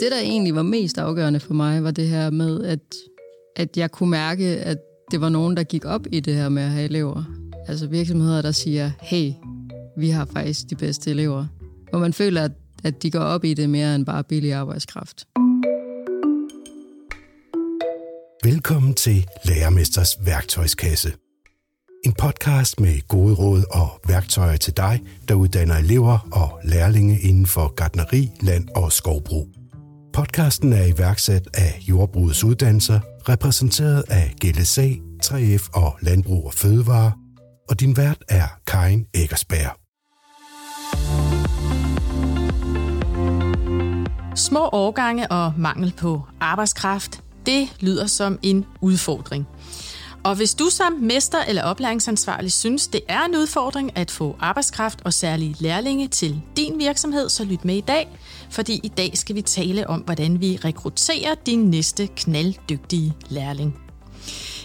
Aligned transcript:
Det, 0.00 0.12
der 0.12 0.18
egentlig 0.18 0.54
var 0.54 0.62
mest 0.62 0.98
afgørende 0.98 1.40
for 1.40 1.54
mig, 1.54 1.84
var 1.84 1.90
det 1.90 2.08
her 2.08 2.30
med, 2.30 2.64
at, 2.64 2.80
at 3.56 3.76
jeg 3.76 3.90
kunne 3.90 4.10
mærke, 4.10 4.44
at 4.44 4.78
det 5.10 5.20
var 5.20 5.28
nogen, 5.28 5.56
der 5.56 5.62
gik 5.62 5.84
op 5.84 6.06
i 6.12 6.20
det 6.20 6.34
her 6.34 6.48
med 6.48 6.62
at 6.62 6.70
have 6.70 6.84
elever. 6.84 7.24
Altså 7.68 7.86
virksomheder, 7.86 8.42
der 8.42 8.52
siger, 8.52 8.90
hey, 9.00 9.32
vi 9.96 10.10
har 10.10 10.24
faktisk 10.24 10.70
de 10.70 10.74
bedste 10.74 11.10
elever. 11.10 11.46
Hvor 11.90 11.98
man 11.98 12.12
føler, 12.12 12.44
at, 12.44 12.52
at 12.84 13.02
de 13.02 13.10
går 13.10 13.20
op 13.20 13.44
i 13.44 13.54
det 13.54 13.70
mere 13.70 13.94
end 13.94 14.06
bare 14.06 14.24
billig 14.24 14.52
arbejdskraft. 14.52 15.26
Velkommen 18.44 18.94
til 18.94 19.26
Lærermesters 19.44 20.16
værktøjskasse. 20.26 21.12
En 22.04 22.12
podcast 22.12 22.80
med 22.80 23.08
gode 23.08 23.34
råd 23.34 23.62
og 23.70 23.88
værktøjer 24.08 24.56
til 24.56 24.76
dig, 24.76 25.00
der 25.28 25.34
uddanner 25.34 25.76
elever 25.76 26.28
og 26.32 26.60
lærlinge 26.64 27.20
inden 27.20 27.46
for 27.46 27.74
gardneri, 27.74 28.30
land 28.40 28.68
og 28.76 28.92
skovbrug. 28.92 29.59
Podcasten 30.12 30.72
er 30.72 30.84
iværksat 30.84 31.48
af 31.54 31.78
Jordbrugets 31.88 32.44
Uddannelser, 32.44 33.00
repræsenteret 33.28 34.04
af 34.08 34.34
GLSA, 34.40 34.88
3F 35.24 35.70
og 35.74 35.96
Landbrug 36.00 36.46
og 36.46 36.54
Fødevare, 36.54 37.12
og 37.68 37.80
din 37.80 37.96
vært 37.96 38.18
er 38.28 38.46
Karin 38.66 39.06
Eggersberg. 39.14 39.76
Små 44.36 44.68
årgange 44.72 45.30
og 45.30 45.52
mangel 45.58 45.94
på 45.98 46.22
arbejdskraft, 46.40 47.22
det 47.46 47.68
lyder 47.80 48.06
som 48.06 48.38
en 48.42 48.64
udfordring. 48.80 49.46
Og 50.24 50.36
hvis 50.36 50.54
du 50.54 50.70
som 50.70 50.92
mester 50.92 51.38
eller 51.48 51.62
oplæringsansvarlig 51.62 52.52
synes, 52.52 52.88
det 52.88 53.00
er 53.08 53.24
en 53.24 53.36
udfordring 53.36 53.96
at 53.96 54.10
få 54.10 54.36
arbejdskraft 54.40 55.02
og 55.04 55.12
særlige 55.12 55.56
lærlinge 55.58 56.08
til 56.08 56.42
din 56.56 56.78
virksomhed, 56.78 57.28
så 57.28 57.44
lyt 57.44 57.64
med 57.64 57.76
i 57.76 57.80
dag, 57.80 58.08
fordi 58.50 58.80
i 58.82 58.88
dag 58.88 59.10
skal 59.14 59.36
vi 59.36 59.42
tale 59.42 59.86
om, 59.86 60.00
hvordan 60.00 60.40
vi 60.40 60.58
rekrutterer 60.64 61.34
din 61.46 61.70
næste 61.70 62.06
knalddygtige 62.06 63.14
lærling. 63.28 63.78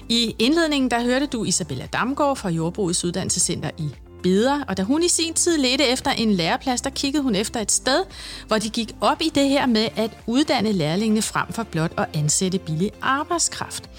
I 0.09 0.35
indledningen 0.39 0.91
der 0.91 1.03
hørte 1.03 1.25
du 1.25 1.43
Isabella 1.43 1.85
Damgaard 1.93 2.35
fra 2.35 2.49
Jordbrugets 2.49 3.05
Uddannelsescenter 3.05 3.69
i 3.77 3.89
Beder, 4.23 4.63
og 4.67 4.77
da 4.77 4.83
hun 4.83 5.03
i 5.03 5.07
sin 5.07 5.33
tid 5.33 5.57
ledte 5.57 5.85
efter 5.87 6.11
en 6.11 6.33
læreplads, 6.33 6.81
der 6.81 6.89
kiggede 6.89 7.23
hun 7.23 7.35
efter 7.35 7.59
et 7.59 7.71
sted, 7.71 8.03
hvor 8.47 8.57
de 8.57 8.69
gik 8.69 8.95
op 9.01 9.21
i 9.21 9.29
det 9.35 9.49
her 9.49 9.65
med 9.65 9.87
at 9.95 10.11
uddanne 10.27 10.71
lærlingene 10.71 11.21
frem 11.21 11.51
for 11.51 11.63
blot 11.63 11.91
at 11.97 12.05
ansætte 12.13 12.59
billig 12.59 12.91
arbejdskraft. 13.01 13.89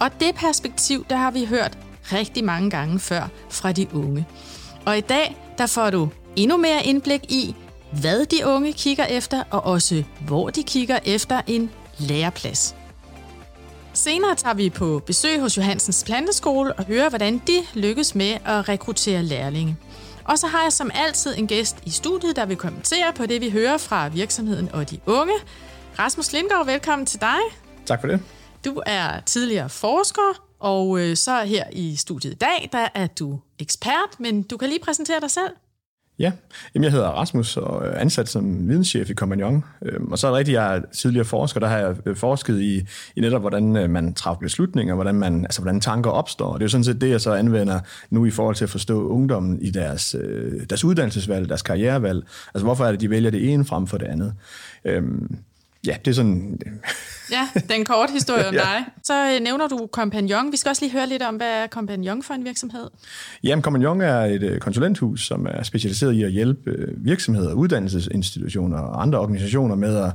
Og 0.00 0.10
det 0.20 0.34
perspektiv, 0.34 1.06
der 1.10 1.16
har 1.16 1.30
vi 1.30 1.44
hørt 1.44 1.78
rigtig 2.12 2.44
mange 2.44 2.70
gange 2.70 3.00
før 3.00 3.28
fra 3.50 3.72
de 3.72 3.86
unge. 3.94 4.26
Og 4.86 4.98
i 4.98 5.00
dag, 5.00 5.36
der 5.58 5.66
får 5.66 5.90
du 5.90 6.08
endnu 6.36 6.56
mere 6.56 6.86
indblik 6.86 7.24
i, 7.28 7.54
hvad 8.00 8.26
de 8.26 8.46
unge 8.46 8.72
kigger 8.72 9.04
efter, 9.04 9.44
og 9.50 9.64
også 9.64 10.04
hvor 10.26 10.50
de 10.50 10.62
kigger 10.62 10.98
efter 11.04 11.40
en 11.46 11.70
læreplads. 11.98 12.76
Senere 13.92 14.34
tager 14.34 14.54
vi 14.54 14.70
på 14.70 15.02
besøg 15.06 15.40
hos 15.40 15.56
Johansens 15.56 16.04
Planteskole 16.06 16.72
og 16.72 16.84
hører, 16.84 17.08
hvordan 17.08 17.42
de 17.46 17.60
lykkes 17.74 18.14
med 18.14 18.36
at 18.44 18.68
rekruttere 18.68 19.22
lærlinge. 19.22 19.76
Og 20.24 20.38
så 20.38 20.46
har 20.46 20.62
jeg 20.62 20.72
som 20.72 20.90
altid 20.94 21.38
en 21.38 21.46
gæst 21.46 21.76
i 21.86 21.90
studiet, 21.90 22.36
der 22.36 22.46
vil 22.46 22.56
kommentere 22.56 23.12
på 23.12 23.26
det, 23.26 23.40
vi 23.40 23.50
hører 23.50 23.78
fra 23.78 24.08
virksomheden 24.08 24.68
og 24.72 24.90
de 24.90 25.00
unge. 25.06 25.34
Rasmus 25.98 26.32
Lindgaard, 26.32 26.66
velkommen 26.66 27.06
til 27.06 27.20
dig. 27.20 27.38
Tak 27.86 28.00
for 28.00 28.08
det. 28.08 28.20
Du 28.64 28.82
er 28.86 29.20
tidligere 29.20 29.68
forsker, 29.68 30.44
og 30.60 31.00
øh, 31.00 31.16
så 31.16 31.42
her 31.44 31.64
i 31.72 31.96
studiet 31.96 32.32
i 32.32 32.36
dag, 32.36 32.68
der 32.72 32.88
er 32.94 33.06
du 33.06 33.40
ekspert, 33.58 34.20
men 34.20 34.42
du 34.42 34.56
kan 34.56 34.68
lige 34.68 34.80
præsentere 34.80 35.20
dig 35.20 35.30
selv. 35.30 35.50
Ja, 36.18 36.32
Jamen, 36.74 36.84
jeg 36.84 36.92
hedder 36.92 37.08
Rasmus 37.08 37.56
og 37.56 37.86
er 37.86 37.98
ansat 37.98 38.28
som 38.28 38.68
videnschef 38.68 39.10
i 39.10 39.14
Compagnon. 39.14 39.64
Øhm, 39.82 40.12
og 40.12 40.18
så 40.18 40.26
er 40.26 40.30
det 40.30 40.38
rigtigt, 40.38 40.54
jeg 40.54 40.76
er 40.76 40.80
tidligere 40.92 41.24
forsker, 41.24 41.60
der 41.60 41.66
har 41.66 41.78
jeg 41.78 41.96
øh, 42.06 42.16
forsket 42.16 42.60
i, 42.60 42.86
i 43.16 43.20
netop, 43.20 43.40
hvordan 43.40 43.76
øh, 43.76 43.90
man 43.90 44.14
træffer 44.14 44.40
beslutninger, 44.40 44.94
hvordan, 44.94 45.14
man, 45.14 45.44
altså, 45.44 45.62
hvordan 45.62 45.80
tanker 45.80 46.10
opstår. 46.10 46.46
Og 46.46 46.54
det 46.54 46.62
er 46.62 46.64
jo 46.64 46.68
sådan 46.68 46.84
set 46.84 47.00
det, 47.00 47.10
jeg 47.10 47.20
så 47.20 47.32
anvender 47.32 47.80
nu 48.10 48.24
i 48.24 48.30
forhold 48.30 48.56
til 48.56 48.64
at 48.64 48.70
forstå 48.70 49.08
ungdommen 49.08 49.62
i 49.62 49.70
deres, 49.70 50.16
deres 50.70 50.84
uddannelsesvalg, 50.84 51.48
deres 51.48 51.62
karrierevalg. 51.62 52.24
Altså 52.54 52.64
hvorfor 52.64 52.84
er 52.84 52.90
det, 52.90 53.00
de 53.00 53.10
vælger 53.10 53.30
det 53.30 53.52
ene 53.52 53.64
frem 53.64 53.86
for 53.86 53.98
det 53.98 54.06
andet. 54.06 54.34
Øhm, 54.84 55.36
ja, 55.86 55.96
det 56.04 56.10
er 56.10 56.14
sådan... 56.14 56.58
ja, 57.30 57.48
den 57.68 57.84
korte 57.84 58.12
historie 58.12 58.46
om 58.48 58.54
ja. 58.54 58.60
dig. 58.60 58.84
Så 59.02 59.34
øh, 59.34 59.40
nævner 59.40 59.68
du 59.68 59.88
Compagnon. 59.92 60.52
Vi 60.52 60.56
skal 60.56 60.70
også 60.70 60.84
lige 60.84 60.92
høre 60.92 61.06
lidt 61.06 61.22
om, 61.22 61.36
hvad 61.36 61.46
er 61.46 61.66
Compagnon 61.66 62.22
for 62.22 62.34
en 62.34 62.44
virksomhed? 62.44 62.90
Jamen, 63.44 63.62
Compagnon 63.62 64.00
er 64.00 64.20
et 64.20 64.42
øh, 64.42 64.58
konsulenthus, 64.58 65.26
som 65.26 65.46
er 65.50 65.62
specialiseret 65.62 66.12
i 66.12 66.22
at 66.22 66.30
hjælpe 66.30 66.70
øh, 66.70 67.04
virksomheder, 67.04 67.52
uddannelsesinstitutioner 67.52 68.78
og 68.78 69.02
andre 69.02 69.18
organisationer 69.18 69.74
med 69.74 69.96
at, 69.96 70.12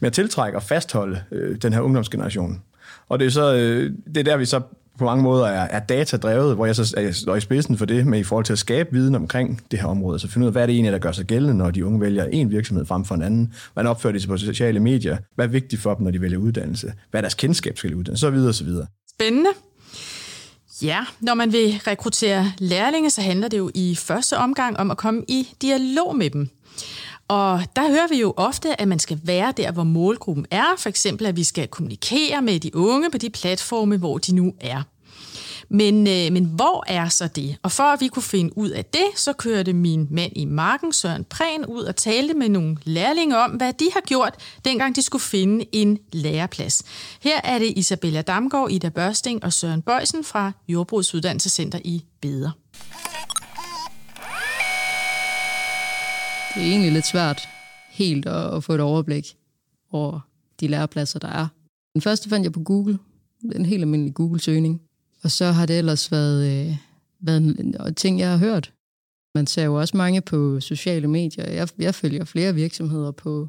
med 0.00 0.06
at 0.06 0.12
tiltrække 0.12 0.58
og 0.58 0.62
fastholde 0.62 1.22
øh, 1.32 1.56
den 1.56 1.72
her 1.72 1.80
ungdomsgeneration. 1.80 2.62
Og 3.08 3.18
det 3.18 3.26
er, 3.26 3.30
så, 3.30 3.54
øh, 3.54 3.92
det 4.06 4.16
er 4.16 4.24
der, 4.24 4.36
vi 4.36 4.44
så 4.44 4.60
på 4.98 5.04
mange 5.04 5.22
måder 5.22 5.46
er, 5.46 5.68
er 5.70 5.80
datadrevet, 5.80 6.54
hvor 6.54 6.66
jeg 6.66 6.76
så 6.76 6.94
er 7.28 7.34
i 7.34 7.40
spidsen 7.40 7.78
for 7.78 7.84
det 7.86 8.06
med 8.06 8.18
i 8.18 8.22
forhold 8.22 8.44
til 8.44 8.52
at 8.52 8.58
skabe 8.58 8.88
viden 8.92 9.14
omkring 9.14 9.60
det 9.70 9.78
her 9.78 9.86
område. 9.86 10.18
Så 10.18 10.28
finde 10.28 10.44
ud 10.44 10.48
af, 10.48 10.52
hvad 10.52 10.62
er 10.62 10.66
det 10.66 10.74
egentlig, 10.74 10.92
der 10.92 10.98
gør 10.98 11.12
sig 11.12 11.26
gældende, 11.26 11.54
når 11.54 11.70
de 11.70 11.86
unge 11.86 12.00
vælger 12.00 12.24
en 12.24 12.50
virksomhed 12.50 12.86
frem 12.86 13.04
for 13.04 13.14
en 13.14 13.22
anden. 13.22 13.54
Hvordan 13.72 13.90
opfører 13.90 14.12
de 14.12 14.20
sig 14.20 14.28
på 14.28 14.36
sociale 14.36 14.80
medier? 14.80 15.16
Hvad 15.34 15.44
er 15.44 15.50
vigtigt 15.50 15.82
for 15.82 15.94
dem, 15.94 16.04
når 16.04 16.10
de 16.10 16.20
vælger 16.20 16.38
uddannelse? 16.38 16.92
Hvad 17.10 17.18
er 17.18 17.22
deres 17.22 17.34
kendskab 17.34 17.76
til 17.76 17.94
uddannelse? 17.94 18.20
Så 18.20 18.30
videre, 18.30 18.52
så 18.52 18.64
videre. 18.64 18.86
Spændende. 19.10 19.50
Ja, 20.82 21.04
når 21.20 21.34
man 21.34 21.52
vil 21.52 21.80
rekruttere 21.86 22.52
lærlinge, 22.58 23.10
så 23.10 23.20
handler 23.20 23.48
det 23.48 23.58
jo 23.58 23.70
i 23.74 23.94
første 23.94 24.36
omgang 24.36 24.76
om 24.76 24.90
at 24.90 24.96
komme 24.96 25.24
i 25.28 25.48
dialog 25.62 26.16
med 26.16 26.30
dem. 26.30 26.48
Og 27.28 27.62
der 27.76 27.90
hører 27.90 28.08
vi 28.08 28.20
jo 28.20 28.34
ofte, 28.36 28.80
at 28.80 28.88
man 28.88 28.98
skal 28.98 29.20
være 29.24 29.52
der, 29.56 29.72
hvor 29.72 29.84
målgruppen 29.84 30.46
er. 30.50 30.64
For 30.78 30.88
eksempel, 30.88 31.26
at 31.26 31.36
vi 31.36 31.44
skal 31.44 31.68
kommunikere 31.68 32.42
med 32.42 32.60
de 32.60 32.76
unge 32.76 33.10
på 33.10 33.18
de 33.18 33.30
platforme, 33.30 33.96
hvor 33.96 34.18
de 34.18 34.34
nu 34.34 34.54
er. 34.60 34.82
Men, 35.68 36.06
øh, 36.06 36.32
men 36.32 36.44
hvor 36.44 36.84
er 36.86 37.08
så 37.08 37.26
det? 37.26 37.56
Og 37.62 37.72
for 37.72 37.82
at 37.82 38.00
vi 38.00 38.08
kunne 38.08 38.22
finde 38.22 38.58
ud 38.58 38.70
af 38.70 38.84
det, 38.84 39.06
så 39.16 39.32
kørte 39.32 39.72
min 39.72 40.08
mand 40.10 40.32
i 40.36 40.44
marken, 40.44 40.92
Søren 40.92 41.24
Prehn, 41.24 41.64
ud 41.66 41.82
og 41.82 41.96
talte 41.96 42.34
med 42.34 42.48
nogle 42.48 42.76
lærlinge 42.84 43.38
om, 43.38 43.50
hvad 43.50 43.72
de 43.72 43.90
har 43.92 44.00
gjort, 44.00 44.34
dengang 44.64 44.96
de 44.96 45.02
skulle 45.02 45.22
finde 45.22 45.64
en 45.72 45.98
læreplads. 46.12 46.82
Her 47.20 47.40
er 47.44 47.58
det 47.58 47.72
Isabella 47.76 48.22
Damgaard, 48.22 48.70
Ida 48.70 48.88
Børsting 48.88 49.44
og 49.44 49.52
Søren 49.52 49.82
Bøjsen 49.82 50.24
fra 50.24 50.52
Jordbrugsuddannelsescenter 50.68 51.78
i 51.84 52.04
Beder. 52.20 52.50
Det 56.54 56.62
er 56.62 56.66
egentlig 56.66 56.92
lidt 56.92 57.06
svært 57.06 57.48
helt 57.90 58.26
at, 58.26 58.54
at 58.54 58.64
få 58.64 58.72
et 58.72 58.80
overblik 58.80 59.36
over 59.90 60.20
de 60.60 60.68
lærepladser, 60.68 61.18
der 61.18 61.28
er. 61.28 61.46
Den 61.94 62.02
første 62.02 62.28
fandt 62.28 62.44
jeg 62.44 62.52
på 62.52 62.62
Google. 62.62 62.98
En 63.54 63.66
helt 63.66 63.82
almindelig 63.82 64.14
Google-søgning. 64.14 64.82
Og 65.22 65.30
så 65.30 65.52
har 65.52 65.66
det 65.66 65.78
ellers 65.78 66.12
været, 66.12 66.68
øh, 66.68 66.76
været 67.20 67.36
en, 67.38 67.94
ting, 67.94 68.18
jeg 68.18 68.30
har 68.30 68.36
hørt. 68.36 68.72
Man 69.34 69.46
ser 69.46 69.64
jo 69.64 69.80
også 69.80 69.96
mange 69.96 70.20
på 70.20 70.60
sociale 70.60 71.08
medier. 71.08 71.50
Jeg, 71.50 71.68
jeg 71.78 71.94
følger 71.94 72.24
flere 72.24 72.54
virksomheder 72.54 73.10
på, 73.10 73.48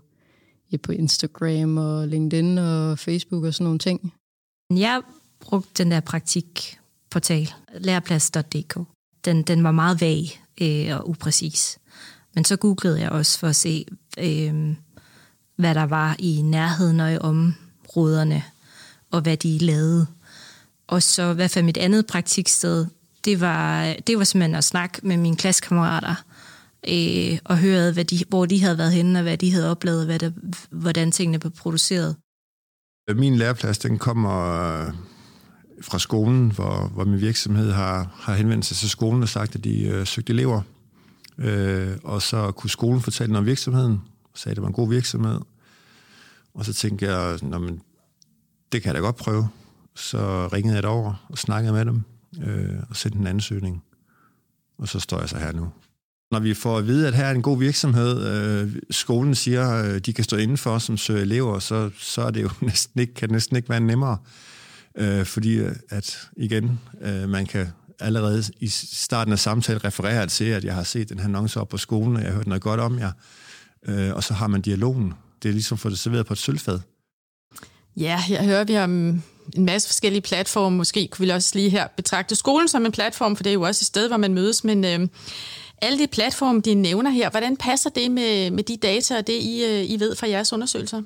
ja, 0.72 0.78
på 0.78 0.92
Instagram 0.92 1.78
og 1.78 2.08
LinkedIn 2.08 2.58
og 2.58 3.00
Facebook 3.00 3.44
og 3.44 3.54
sådan 3.54 3.64
nogle 3.64 3.80
ting. 3.80 4.14
Jeg 4.70 5.02
brugte 5.40 5.84
den 5.84 5.92
der 5.92 6.00
praktikportal, 6.00 7.50
læreplads.dk. 7.78 8.80
Den, 9.26 9.44
den 9.44 9.64
var 9.64 9.72
meget 9.72 10.02
vag 10.02 10.42
øh, 10.62 10.98
og 10.98 11.10
upræcis. 11.10 11.80
Men 12.36 12.46
så 12.46 12.56
googlede 12.56 13.02
jeg 13.02 13.10
også 13.10 13.40
for 13.40 13.48
at 13.48 13.56
se, 13.56 13.86
øh, 14.20 14.76
hvad 15.56 15.76
der 15.76 15.86
var 15.86 16.16
i 16.20 16.42
nærheden 16.42 17.00
og 17.00 17.14
i 17.14 17.18
områderne, 17.18 18.44
og 19.12 19.22
hvad 19.22 19.38
de 19.38 19.58
lavede. 19.58 20.08
Og 20.88 21.04
så 21.04 21.34
hvad 21.34 21.50
for 21.50 21.62
mit 21.62 21.78
andet 21.78 22.08
praktiksted, 22.08 22.86
det 23.26 23.40
var, 23.40 23.96
det 24.08 24.18
var 24.18 24.24
simpelthen 24.24 24.56
at 24.56 24.64
snakke 24.64 25.00
med 25.04 25.18
mine 25.18 25.36
klassekammerater, 25.36 26.16
øh, 26.88 27.40
og 27.46 27.58
høre, 27.58 27.92
hvad 27.92 28.06
de, 28.06 28.20
hvor 28.30 28.46
de 28.46 28.62
havde 28.62 28.78
været 28.78 28.92
henne, 28.92 29.20
og 29.20 29.24
hvad 29.24 29.38
de 29.38 29.52
havde 29.52 29.72
oplevet, 29.72 30.06
hvad 30.06 30.20
der, 30.20 30.32
hvordan 30.70 31.12
tingene 31.12 31.40
blev 31.40 31.52
produceret. 31.52 32.16
Min 33.16 33.36
læreplads, 33.36 33.78
den 33.78 34.00
kommer 34.00 34.52
øh, 34.88 34.94
fra 35.82 36.00
skolen, 36.00 36.52
hvor, 36.52 36.88
hvor 36.94 37.06
min 37.06 37.22
virksomhed 37.22 37.72
har, 37.72 38.16
har 38.16 38.36
henvendt 38.36 38.66
sig 38.66 38.78
til 38.78 38.90
skolen 38.90 39.24
og 39.24 39.30
sagt, 39.30 39.56
at 39.56 39.64
de 39.64 39.84
øh, 39.84 40.08
søgte 40.08 40.34
elever. 40.34 40.62
Øh, 41.38 41.98
og 42.04 42.22
så 42.22 42.52
kunne 42.52 42.70
skolen 42.70 43.02
fortælle 43.02 43.34
noget 43.34 43.44
om 43.44 43.46
virksomheden, 43.46 44.02
sagde, 44.36 44.52
at 44.52 44.56
det 44.56 44.62
var 44.62 44.68
en 44.68 44.74
god 44.74 44.90
virksomhed. 44.90 45.40
Og 46.54 46.66
så 46.66 46.74
tænkte 46.74 47.06
jeg, 47.06 47.38
men, 47.42 47.82
det 48.72 48.82
kan 48.82 48.88
jeg 48.88 48.96
da 48.96 49.00
godt 49.00 49.16
prøve. 49.16 49.50
Så 49.96 50.48
ringede 50.48 50.76
jeg 50.76 50.86
over 50.86 51.26
og 51.30 51.38
snakkede 51.38 51.74
med 51.74 51.86
dem, 51.86 52.02
øh, 52.44 52.80
og 52.90 52.96
sendte 52.96 53.20
en 53.20 53.28
ansøgning. 53.28 53.84
Og 54.78 54.88
så 54.88 55.00
står 55.00 55.20
jeg 55.20 55.30
så 55.30 55.38
her 55.38 55.52
nu. 55.52 55.70
Når 56.32 56.40
vi 56.40 56.54
får 56.54 56.78
at 56.78 56.88
vide, 56.88 57.08
at 57.08 57.14
her 57.14 57.26
er 57.26 57.32
en 57.32 57.42
god 57.42 57.60
virksomhed, 57.60 58.28
øh, 58.28 58.76
skolen 58.92 59.36
siger, 59.36 59.84
øh, 59.84 60.00
de 60.00 60.14
kan 60.14 60.24
stå 60.24 60.38
indenfor 60.38 60.78
som 60.78 60.98
søger 60.98 61.22
elever, 61.22 61.60
så, 61.60 61.90
så 62.00 62.22
er 62.22 62.32
det 62.32 62.42
jo 62.42 62.50
næsten 62.62 63.00
ikke, 63.02 63.14
kan 63.14 63.30
det 63.30 63.34
næsten 63.34 63.56
ikke 63.56 63.70
være 63.70 63.80
nemmere. 63.80 64.18
Øh, 64.98 65.26
fordi 65.26 65.54
øh, 65.54 65.76
at 65.90 66.30
igen, 66.38 66.80
øh, 67.02 67.30
man 67.30 67.46
kan 67.46 67.68
allerede 68.04 68.44
i 68.60 68.68
starten 68.94 69.34
af 69.34 69.40
samtalen 69.40 69.84
refererer 69.84 70.26
til, 70.26 70.46
at 70.46 70.64
jeg 70.64 70.76
har 70.76 70.84
set 70.84 71.10
den 71.10 71.20
her 71.20 71.26
annonce 71.26 71.62
op 71.62 71.70
på 71.70 71.78
skolen, 71.78 72.16
og 72.16 72.22
jeg 72.22 72.30
har 72.30 72.36
hørt 72.36 72.48
noget 72.48 72.64
godt 72.64 72.80
om 72.80 73.00
jer. 73.00 73.12
Øh, 73.88 74.14
og 74.14 74.24
så 74.24 74.34
har 74.34 74.48
man 74.48 74.62
dialogen. 74.62 75.14
det 75.44 75.50
er 75.50 75.54
ligesom 75.54 75.76
at 75.76 75.80
få 75.80 75.90
det 75.90 76.00
serveret 76.00 76.26
på 76.26 76.34
et 76.34 76.40
sølvfad. 76.40 76.80
Ja, 77.98 78.22
her 78.22 78.44
hører 78.44 78.64
vi 78.64 78.78
om 78.78 78.90
mm, 78.90 79.22
en 79.56 79.66
masse 79.66 79.88
forskellige 79.88 80.22
platforme. 80.22 80.78
Måske 80.78 81.08
kunne 81.08 81.26
vi 81.26 81.32
også 81.32 81.52
lige 81.56 81.70
her 81.70 81.88
betragte 81.88 82.36
skolen 82.36 82.68
som 82.68 82.86
en 82.86 82.92
platform, 82.92 83.36
for 83.36 83.44
det 83.44 83.50
er 83.50 83.54
jo 83.54 83.62
også 83.62 83.84
et 83.84 83.88
sted, 83.88 84.08
hvor 84.08 84.18
man 84.18 84.34
mødes. 84.34 84.64
Men 84.64 84.86
øh, 84.86 85.08
alle 85.82 86.00
de 86.00 86.08
platforme, 86.08 86.62
de 86.62 86.74
nævner 86.74 87.12
her, 87.12 87.30
hvordan 87.30 87.58
passer 87.58 87.90
det 87.90 88.12
med, 88.12 88.52
med 88.52 88.64
de 88.64 88.78
data 88.78 89.18
og 89.18 89.28
det, 89.28 89.34
I, 89.34 89.64
øh, 89.64 89.90
I 89.90 90.00
ved 90.00 90.16
fra 90.16 90.28
jeres 90.28 90.54
undersøgelser? 90.54 91.02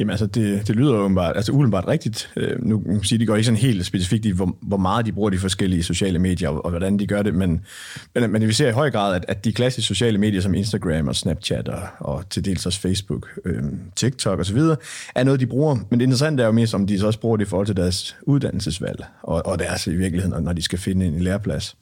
Jamen 0.00 0.10
altså, 0.10 0.26
det, 0.26 0.68
det 0.68 0.76
lyder 0.76 0.94
umiddelbart, 0.94 1.36
altså 1.36 1.52
umiddelbart 1.52 1.88
rigtigt. 1.88 2.32
Øh, 2.36 2.64
nu 2.64 2.80
kan 2.80 2.92
man 2.92 3.04
sige, 3.04 3.18
de 3.18 3.26
går 3.26 3.36
ikke 3.36 3.44
sådan 3.44 3.58
helt 3.58 3.86
specifikt 3.86 4.26
i, 4.26 4.30
hvor, 4.30 4.56
hvor 4.60 4.76
meget 4.76 5.06
de 5.06 5.12
bruger 5.12 5.30
de 5.30 5.38
forskellige 5.38 5.82
sociale 5.82 6.18
medier, 6.18 6.48
og, 6.48 6.64
og 6.64 6.70
hvordan 6.70 6.98
de 6.98 7.06
gør 7.06 7.22
det, 7.22 7.34
men, 7.34 7.60
men, 8.14 8.30
men 8.32 8.48
vi 8.48 8.52
ser 8.52 8.68
i 8.68 8.72
høj 8.72 8.90
grad, 8.90 9.14
at, 9.14 9.24
at 9.28 9.44
de 9.44 9.52
klassiske 9.52 9.86
sociale 9.86 10.18
medier 10.18 10.40
som 10.40 10.54
Instagram 10.54 11.08
og 11.08 11.16
Snapchat 11.16 11.68
og, 11.68 11.82
og 11.98 12.30
til 12.30 12.44
dels 12.44 12.66
også 12.66 12.80
Facebook, 12.80 13.28
øh, 13.44 13.62
TikTok 13.96 14.40
osv., 14.40 14.58
er 15.14 15.24
noget, 15.24 15.40
de 15.40 15.46
bruger. 15.46 15.76
Men 15.90 16.00
det 16.00 16.04
interessante 16.04 16.42
er 16.42 16.46
jo 16.46 16.52
mest, 16.52 16.74
om 16.74 16.86
de 16.86 16.98
så 16.98 17.06
også 17.06 17.20
bruger 17.20 17.36
det 17.36 17.44
i 17.44 17.48
forhold 17.48 17.66
til 17.66 17.76
deres 17.76 18.16
uddannelsesvalg, 18.22 19.04
og, 19.22 19.46
og 19.46 19.58
deres 19.58 19.86
i 19.86 19.94
virkeligheden, 19.94 20.44
når 20.44 20.52
de 20.52 20.62
skal 20.62 20.78
finde 20.78 21.06
en 21.06 21.20
læreplads. 21.20 21.76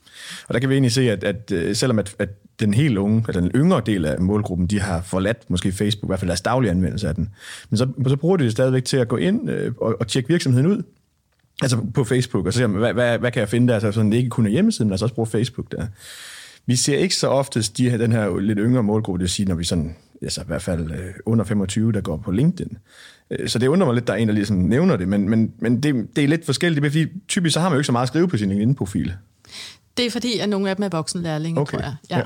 Og 0.49 0.55
der 0.55 0.61
kan 0.61 0.69
vi 0.69 0.75
egentlig 0.75 0.93
se, 0.93 1.11
at, 1.11 1.25
at 1.25 1.53
øh, 1.53 1.77
selvom 1.77 1.99
at, 1.99 2.15
at 2.19 2.29
den 2.61 2.75
helt 2.75 2.99
unge, 2.99 3.25
eller 3.29 3.41
den 3.41 3.51
yngre 3.55 3.83
del 3.87 4.05
af 4.05 4.21
målgruppen, 4.21 4.67
de 4.67 4.81
har 4.81 5.03
forladt 5.03 5.51
måske 5.51 5.73
Facebook, 5.73 6.09
i 6.09 6.11
hvert 6.11 6.21
fald 6.21 6.29
deres 6.29 6.41
daglige 6.41 6.71
anvendelse 6.71 7.09
af 7.09 7.15
den. 7.15 7.31
Men 7.71 7.79
så, 7.79 7.89
så 8.07 8.17
bruger 8.17 8.37
de 8.37 8.45
det 8.45 8.53
stadigvæk 8.53 8.85
til 8.85 8.97
at 8.97 9.09
gå 9.09 9.17
ind 9.17 9.51
øh, 9.51 9.73
og, 9.81 9.97
og 10.01 10.09
tjekke 10.09 10.29
virksomheden 10.29 10.67
ud. 10.67 10.83
Altså 11.63 11.77
på 11.95 12.05
Facebook, 12.05 12.47
og 12.47 12.53
se, 12.53 12.67
hvad, 12.67 12.93
hvad, 12.93 13.19
hvad 13.19 13.31
kan 13.31 13.41
jeg 13.41 13.49
finde 13.49 13.73
der, 13.73 13.79
så 13.79 13.93
sådan, 13.93 14.13
det 14.13 14.19
ikke 14.19 14.31
kun 14.31 14.47
er 14.47 14.51
hjemmesiden, 14.51 14.89
men 14.89 14.93
altså 14.93 15.05
også 15.05 15.15
bruge 15.15 15.27
Facebook 15.27 15.73
der. 15.73 15.87
Vi 16.67 16.77
ser 16.77 16.99
ikke 16.99 17.15
så 17.15 17.29
oftest 17.29 17.77
de 17.77 17.91
her, 17.91 17.97
den 17.97 18.13
her 18.13 18.39
lidt 18.39 18.59
yngre 18.63 18.83
målgruppe, 18.83 19.19
det 19.19 19.23
vil 19.23 19.31
sige, 19.31 19.47
når 19.47 19.55
vi 19.55 19.65
sådan, 19.65 19.97
altså 20.23 20.41
i 20.41 20.45
hvert 20.47 20.63
fald 20.63 20.91
øh, 20.91 21.15
under 21.27 21.45
25, 21.45 21.93
der 21.93 22.01
går 22.01 22.17
på 22.17 22.31
LinkedIn. 22.31 22.79
Så 23.47 23.59
det 23.59 23.67
undrer 23.67 23.87
mig 23.87 23.95
lidt, 23.95 24.07
der 24.07 24.13
er 24.13 24.17
en, 24.17 24.29
der 24.29 24.35
ligesom 24.35 24.57
nævner 24.57 24.97
det, 24.97 25.09
men, 25.09 25.29
men, 25.29 25.53
men 25.59 25.83
det, 25.83 26.17
det 26.17 26.25
er 26.25 26.29
lidt 26.29 26.47
forskelligt, 26.47 26.87
fordi 26.87 27.07
typisk 27.29 27.55
så 27.55 27.61
har 27.61 27.69
man 27.69 27.77
jo 27.77 27.79
ikke 27.79 27.87
så 27.87 27.93
meget 27.93 28.05
at 28.05 28.09
skrive 28.09 28.29
på 28.29 28.37
sin 28.37 28.49
LinkedIn-profil. 28.49 29.15
Det 29.99 30.07
er 30.07 30.11
fordi, 30.11 30.39
at 30.39 30.49
nogle 30.49 30.71
af 30.71 30.77
dem 30.77 30.85
er 30.85 30.89
voksenlærlinge, 30.89 31.61
okay. 31.61 31.79
tror 31.79 31.85
jeg. 31.85 31.95
Ja. 32.11 32.23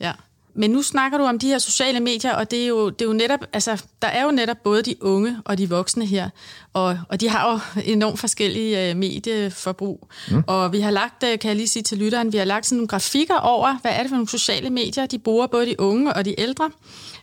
ja. 0.06 0.12
Men 0.60 0.70
nu 0.70 0.82
snakker 0.82 1.18
du 1.18 1.24
om 1.24 1.38
de 1.38 1.46
her 1.46 1.58
sociale 1.58 2.00
medier, 2.00 2.34
og 2.34 2.50
det 2.50 2.62
er 2.62 2.66
jo, 2.66 2.90
det 2.90 3.02
er 3.02 3.06
jo 3.06 3.12
netop, 3.12 3.40
altså, 3.52 3.82
der 4.02 4.08
er 4.08 4.24
jo 4.24 4.30
netop 4.30 4.56
både 4.64 4.82
de 4.82 4.94
unge 5.00 5.36
og 5.44 5.58
de 5.58 5.68
voksne 5.68 6.06
her, 6.06 6.30
og, 6.72 6.98
og 7.08 7.20
de 7.20 7.28
har 7.28 7.52
jo 7.52 7.82
enormt 7.84 8.20
forskellige 8.20 8.90
uh, 8.90 8.96
medieforbrug. 8.96 10.08
Mm. 10.30 10.44
Og 10.46 10.72
vi 10.72 10.80
har 10.80 10.90
lagt, 10.90 11.22
uh, 11.22 11.38
kan 11.38 11.48
jeg 11.48 11.56
lige 11.56 11.68
sige 11.68 11.82
til 11.82 11.98
lytteren, 11.98 12.32
vi 12.32 12.38
har 12.38 12.44
lagt 12.44 12.66
sådan 12.66 12.76
nogle 12.76 12.88
grafikker 12.88 13.34
over, 13.34 13.78
hvad 13.82 13.92
er 13.94 14.00
det 14.00 14.08
for 14.08 14.16
nogle 14.16 14.28
sociale 14.28 14.70
medier, 14.70 15.06
de 15.06 15.18
bruger 15.18 15.46
både 15.46 15.66
de 15.66 15.80
unge 15.80 16.12
og 16.12 16.24
de 16.24 16.40
ældre. 16.40 16.70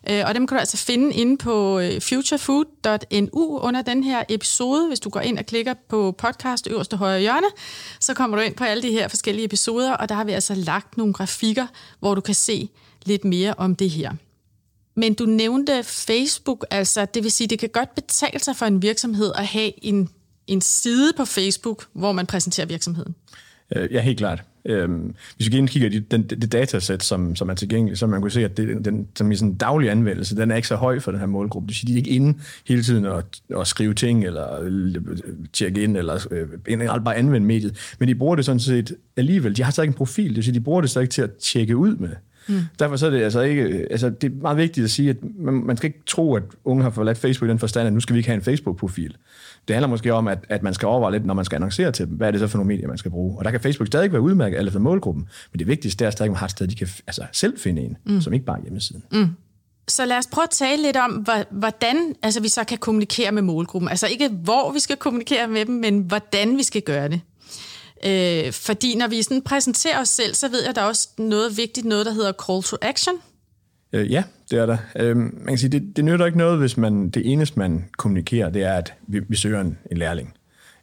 Uh, 0.10 0.28
og 0.28 0.36
dem 0.36 0.48
kan 0.48 0.56
du 0.56 0.60
altså 0.60 0.78
finde 0.78 1.16
inde 1.16 1.38
på 1.38 1.81
futurefood.nu 2.00 3.60
under 3.60 3.81
den 3.81 4.04
her 4.04 4.24
episode. 4.30 4.88
Hvis 4.88 5.00
du 5.00 5.10
går 5.10 5.19
ind 5.19 5.40
og 5.40 5.45
klikker 5.45 5.74
på 5.90 6.16
podcast 6.18 6.68
øverste 6.68 6.98
højre 6.98 7.19
hjørne, 7.19 7.48
så 8.00 8.13
kommer 8.13 8.38
du 8.38 8.44
ind 8.44 8.56
på 8.56 8.63
alle 8.63 8.83
de 8.83 8.92
her 8.92 9.07
forskellige 9.07 9.45
episoder, 9.45 9.94
og 9.94 10.10
der 10.10 10.16
har 10.16 10.24
vi 10.24 10.31
altså 10.31 10.56
lagt 10.56 10.98
nogle 10.98 11.13
grafikker, 11.13 11.68
hvor 12.00 12.16
du 12.16 12.22
kan 12.22 12.36
se, 12.36 12.69
lidt 13.05 13.25
mere 13.25 13.53
om 13.57 13.75
det 13.75 13.89
her. 13.89 14.11
Men 14.95 15.13
du 15.13 15.25
nævnte 15.25 15.83
Facebook, 15.83 16.65
altså 16.71 17.07
det 17.13 17.23
vil 17.23 17.31
sige, 17.31 17.47
det 17.47 17.59
kan 17.59 17.69
godt 17.69 17.95
betale 17.95 18.39
sig 18.39 18.55
for 18.55 18.65
en 18.65 18.81
virksomhed 18.81 19.31
at 19.35 19.45
have 19.45 19.85
en, 19.85 20.09
en 20.47 20.61
side 20.61 21.13
på 21.17 21.25
Facebook, 21.25 21.85
hvor 21.94 22.11
man 22.11 22.25
præsenterer 22.25 22.67
virksomheden. 22.67 23.15
Øh, 23.75 23.94
ja, 23.94 24.01
helt 24.01 24.17
klart. 24.17 24.44
Øhm, 24.65 25.15
hvis 25.35 25.51
vi 25.51 25.67
kigger 25.67 25.89
i 25.89 25.99
den, 25.99 26.23
det 26.23 26.51
datasæt, 26.51 27.03
som, 27.03 27.35
som 27.35 27.49
er 27.49 27.53
tilgængeligt, 27.53 27.99
så 27.99 28.07
man 28.07 28.21
kan 28.21 28.31
se, 28.31 28.45
at 28.45 28.57
det, 28.57 28.85
den 28.85 29.07
som 29.15 29.31
i 29.31 29.35
sådan 29.35 29.55
daglig 29.55 29.89
anvendelse, 29.89 30.35
den 30.35 30.51
er 30.51 30.55
ikke 30.55 30.67
så 30.67 30.75
høj 30.75 30.99
for 30.99 31.11
den 31.11 31.19
her 31.19 31.27
målgruppe. 31.27 31.67
Det 31.67 31.69
vil 31.69 31.75
sige, 31.75 31.88
de 31.88 31.94
er 31.94 31.97
ikke 31.97 32.09
inde 32.09 32.39
hele 32.67 32.83
tiden 32.83 33.05
og, 33.05 33.23
og 33.53 33.67
skrive 33.67 33.94
ting, 33.94 34.25
eller 34.25 34.61
øh, 34.61 34.95
tjekke 35.53 35.83
ind, 35.83 35.97
eller 35.97 36.27
øh, 36.31 37.03
bare 37.03 37.15
anvende 37.15 37.47
mediet. 37.47 37.95
Men 37.99 38.09
de 38.09 38.15
bruger 38.15 38.35
det 38.35 38.45
sådan 38.45 38.59
set 38.59 38.95
alligevel. 39.17 39.57
De 39.57 39.63
har 39.63 39.71
så 39.71 39.81
ikke 39.81 39.91
en 39.91 39.97
profil, 39.97 40.27
det 40.27 40.35
vil 40.35 40.44
sige, 40.44 40.53
de 40.53 40.61
bruger 40.61 40.81
det 40.81 40.89
så 40.89 40.99
ikke 40.99 41.11
til 41.11 41.21
at 41.21 41.31
tjekke 41.33 41.77
ud 41.77 41.95
med. 41.95 42.09
Mm. 42.47 42.59
Derfor 42.79 42.95
så 42.95 43.05
er 43.05 43.09
det 43.09 43.23
altså 43.23 43.41
ikke, 43.41 43.88
altså 43.91 44.09
det 44.09 44.31
er 44.31 44.35
meget 44.41 44.57
vigtigt 44.57 44.83
at 44.83 44.91
sige, 44.91 45.09
at 45.09 45.17
man, 45.39 45.53
man 45.53 45.77
skal 45.77 45.88
ikke 45.88 45.99
tro, 46.05 46.35
at 46.35 46.44
unge 46.65 46.83
har 46.83 46.89
forladt 46.89 47.17
Facebook 47.17 47.47
i 47.47 47.51
den 47.51 47.59
forstand, 47.59 47.88
at 47.88 47.94
nu 47.94 47.99
skal 47.99 48.13
vi 48.13 48.19
ikke 48.19 48.29
have 48.29 48.35
en 48.35 48.41
Facebook-profil. 48.41 49.15
Det 49.67 49.75
handler 49.75 49.88
måske 49.88 50.13
om, 50.13 50.27
at, 50.27 50.45
at 50.49 50.63
man 50.63 50.73
skal 50.73 50.85
overveje 50.85 51.11
lidt, 51.11 51.25
når 51.25 51.33
man 51.33 51.45
skal 51.45 51.55
annoncere 51.55 51.91
til 51.91 52.07
dem, 52.07 52.15
hvad 52.15 52.27
er 52.27 52.31
det 52.31 52.39
så 52.39 52.47
for 52.47 52.57
nogle 52.57 52.67
medier, 52.67 52.88
man 52.88 52.97
skal 52.97 53.11
bruge. 53.11 53.38
Og 53.38 53.45
der 53.45 53.51
kan 53.51 53.59
Facebook 53.59 53.88
stadig 53.88 54.11
være 54.11 54.21
udmærket, 54.21 54.59
eller 54.59 54.71
for 54.71 54.79
målgruppen. 54.79 55.27
Men 55.51 55.59
det 55.59 55.67
vigtigste 55.67 56.05
er 56.05 56.09
stadig, 56.09 56.27
at 56.27 56.31
man 56.31 56.38
har 56.38 56.45
et 56.45 56.51
sted, 56.51 56.67
de 56.67 56.75
kan 56.75 56.88
altså, 57.07 57.25
selv 57.31 57.59
finde 57.59 57.81
en, 57.81 57.97
mm. 58.05 58.21
som 58.21 58.33
ikke 58.33 58.45
bare 58.45 58.57
er 58.57 58.61
hjemmesiden. 58.61 59.03
Mm. 59.11 59.27
Så 59.88 60.05
lad 60.05 60.17
os 60.17 60.27
prøve 60.31 60.44
at 60.44 60.49
tale 60.49 60.81
lidt 60.81 60.97
om, 60.97 61.25
hvordan 61.51 62.15
altså, 62.23 62.41
vi 62.41 62.47
så 62.47 62.63
kan 62.63 62.77
kommunikere 62.77 63.31
med 63.31 63.41
målgruppen. 63.41 63.89
Altså 63.89 64.07
ikke 64.07 64.29
hvor 64.29 64.71
vi 64.71 64.79
skal 64.79 64.95
kommunikere 64.95 65.47
med 65.47 65.65
dem, 65.65 65.75
men 65.75 65.99
hvordan 65.99 66.57
vi 66.57 66.63
skal 66.63 66.81
gøre 66.81 67.09
det. 67.09 67.21
Øh, 68.05 68.53
fordi 68.53 68.95
når 68.95 69.07
vi 69.07 69.21
sådan 69.21 69.41
præsenterer 69.41 70.01
os 70.01 70.09
selv, 70.09 70.33
så 70.33 70.47
ved 70.47 70.61
jeg, 70.61 70.69
at 70.69 70.75
der 70.75 70.81
er 70.81 70.85
også 70.85 71.09
noget 71.17 71.57
vigtigt, 71.57 71.85
noget 71.85 72.05
der 72.05 72.11
hedder 72.11 72.31
call 72.47 72.63
to 72.63 72.77
action. 72.81 73.15
Øh, 73.94 74.11
ja, 74.11 74.23
det 74.51 74.59
er 74.59 74.65
der. 74.65 74.77
Øh, 74.95 75.17
man 75.17 75.47
kan 75.47 75.57
sige, 75.57 75.69
det, 75.69 75.95
det 75.95 76.05
nytter 76.05 76.25
ikke 76.25 76.38
noget, 76.38 76.59
hvis 76.59 76.77
man 76.77 77.09
det 77.09 77.31
eneste, 77.31 77.59
man 77.59 77.89
kommunikerer, 77.97 78.49
det 78.49 78.63
er, 78.63 78.73
at 78.73 78.94
vi, 79.07 79.19
vi 79.29 79.35
søger 79.35 79.61
en, 79.61 79.77
en 79.91 79.97
lærling 79.97 80.37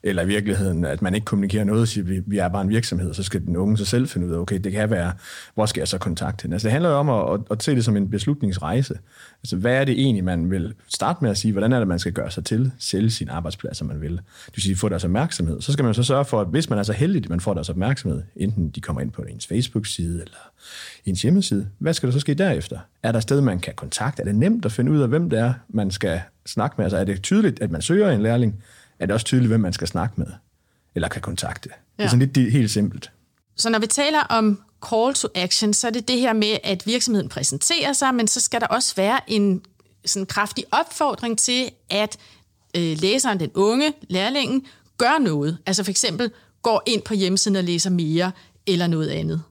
eller 0.06 0.22
i 0.22 0.26
virkeligheden, 0.26 0.84
at 0.84 1.02
man 1.02 1.14
ikke 1.14 1.24
kommunikerer 1.24 1.64
noget, 1.64 1.88
siger, 1.88 2.04
vi, 2.04 2.22
vi 2.26 2.38
er 2.38 2.48
bare 2.48 2.62
en 2.62 2.68
virksomhed, 2.68 3.14
så 3.14 3.22
skal 3.22 3.40
den 3.46 3.56
unge 3.56 3.78
sig 3.78 3.86
selv 3.86 4.08
finde 4.08 4.26
ud 4.26 4.32
af, 4.32 4.38
okay, 4.38 4.58
det 4.58 4.72
kan 4.72 4.90
være, 4.90 5.12
hvor 5.54 5.66
skal 5.66 5.80
jeg 5.80 5.88
så 5.88 5.98
kontakte 5.98 6.42
hende? 6.42 6.54
Altså 6.54 6.68
det 6.68 6.72
handler 6.72 6.90
jo 6.90 6.96
om 6.96 7.08
at, 7.08 7.34
at, 7.34 7.40
at 7.50 7.62
se 7.62 7.74
det 7.74 7.84
som 7.84 7.96
en 7.96 8.10
beslutningsrejse. 8.10 8.98
Altså 9.42 9.56
hvad 9.56 9.74
er 9.74 9.84
det 9.84 9.92
egentlig, 9.92 10.24
man 10.24 10.50
vil 10.50 10.74
starte 10.88 11.18
med 11.22 11.30
at 11.30 11.38
sige, 11.38 11.52
hvordan 11.52 11.72
er 11.72 11.78
det, 11.78 11.88
man 11.88 11.98
skal 11.98 12.12
gøre 12.12 12.30
sig 12.30 12.44
til, 12.44 12.72
sælge 12.78 13.10
sin 13.10 13.28
arbejdsplads, 13.28 13.76
som 13.76 13.86
man 13.86 14.00
vil. 14.00 14.16
Du 14.16 14.52
vil 14.54 14.62
sige, 14.62 14.76
få 14.76 14.88
deres 14.88 15.04
opmærksomhed. 15.04 15.60
Så 15.60 15.72
skal 15.72 15.84
man 15.84 15.94
så 15.94 16.02
sørge 16.02 16.24
for, 16.24 16.40
at 16.40 16.46
hvis 16.46 16.70
man 16.70 16.78
er 16.78 16.82
så 16.82 16.92
heldig, 16.92 17.24
at 17.24 17.30
man 17.30 17.40
får 17.40 17.54
deres 17.54 17.68
opmærksomhed, 17.68 18.22
enten 18.36 18.70
de 18.70 18.80
kommer 18.80 19.02
ind 19.02 19.10
på 19.10 19.22
ens 19.22 19.46
Facebook-side 19.46 20.22
eller 20.22 20.50
ens 21.04 21.22
hjemmeside, 21.22 21.66
hvad 21.78 21.94
skal 21.94 22.06
der 22.06 22.12
så 22.12 22.20
ske 22.20 22.34
derefter? 22.34 22.78
Er 23.02 23.12
der 23.12 23.18
et 23.18 23.22
sted, 23.22 23.40
man 23.40 23.60
kan 23.60 23.74
kontakte? 23.76 24.22
Er 24.22 24.24
det 24.24 24.34
nemt 24.34 24.64
at 24.64 24.72
finde 24.72 24.92
ud 24.92 25.00
af, 25.00 25.08
hvem 25.08 25.30
det 25.30 25.38
er, 25.38 25.52
man 25.68 25.90
skal 25.90 26.20
snakke 26.46 26.74
med? 26.78 26.84
Altså 26.84 26.96
er 26.96 27.04
det 27.04 27.22
tydeligt, 27.22 27.62
at 27.62 27.70
man 27.70 27.82
søger 27.82 28.10
en 28.10 28.22
lærling? 28.22 28.62
Er 28.98 29.06
det 29.06 29.14
også 29.14 29.26
tydeligt, 29.26 29.50
hvem 29.50 29.60
man 29.60 29.72
skal 29.72 29.88
snakke 29.88 30.14
med, 30.16 30.26
eller 30.94 31.08
kan 31.08 31.22
kontakte. 31.22 31.68
Ja. 31.72 32.02
Det 32.02 32.04
er 32.06 32.10
sådan 32.10 32.30
lidt 32.34 32.52
helt 32.52 32.70
simpelt. 32.70 33.10
Så 33.56 33.70
når 33.70 33.78
vi 33.78 33.86
taler 33.86 34.20
om 34.20 34.62
call 34.90 35.14
to 35.14 35.28
action, 35.34 35.74
så 35.74 35.86
er 35.86 35.90
det 35.90 36.08
det 36.08 36.20
her 36.20 36.32
med, 36.32 36.56
at 36.64 36.86
virksomheden 36.86 37.28
præsenterer 37.28 37.92
sig, 37.92 38.14
men 38.14 38.28
så 38.28 38.40
skal 38.40 38.60
der 38.60 38.66
også 38.66 38.94
være 38.96 39.20
en 39.26 39.62
sådan 40.04 40.26
kraftig 40.26 40.64
opfordring 40.70 41.38
til, 41.38 41.70
at 41.90 42.16
øh, 42.76 42.98
læseren, 42.98 43.40
den 43.40 43.50
unge, 43.54 43.92
lærlingen, 44.08 44.66
gør 44.98 45.18
noget. 45.18 45.58
Altså 45.66 45.84
for 45.84 45.90
eksempel 45.90 46.30
går 46.62 46.82
ind 46.86 47.02
på 47.02 47.14
hjemmesiden 47.14 47.56
og 47.56 47.64
læser 47.64 47.90
mere, 47.90 48.32
eller 48.66 48.86
noget 48.86 49.08
andet. 49.08 49.42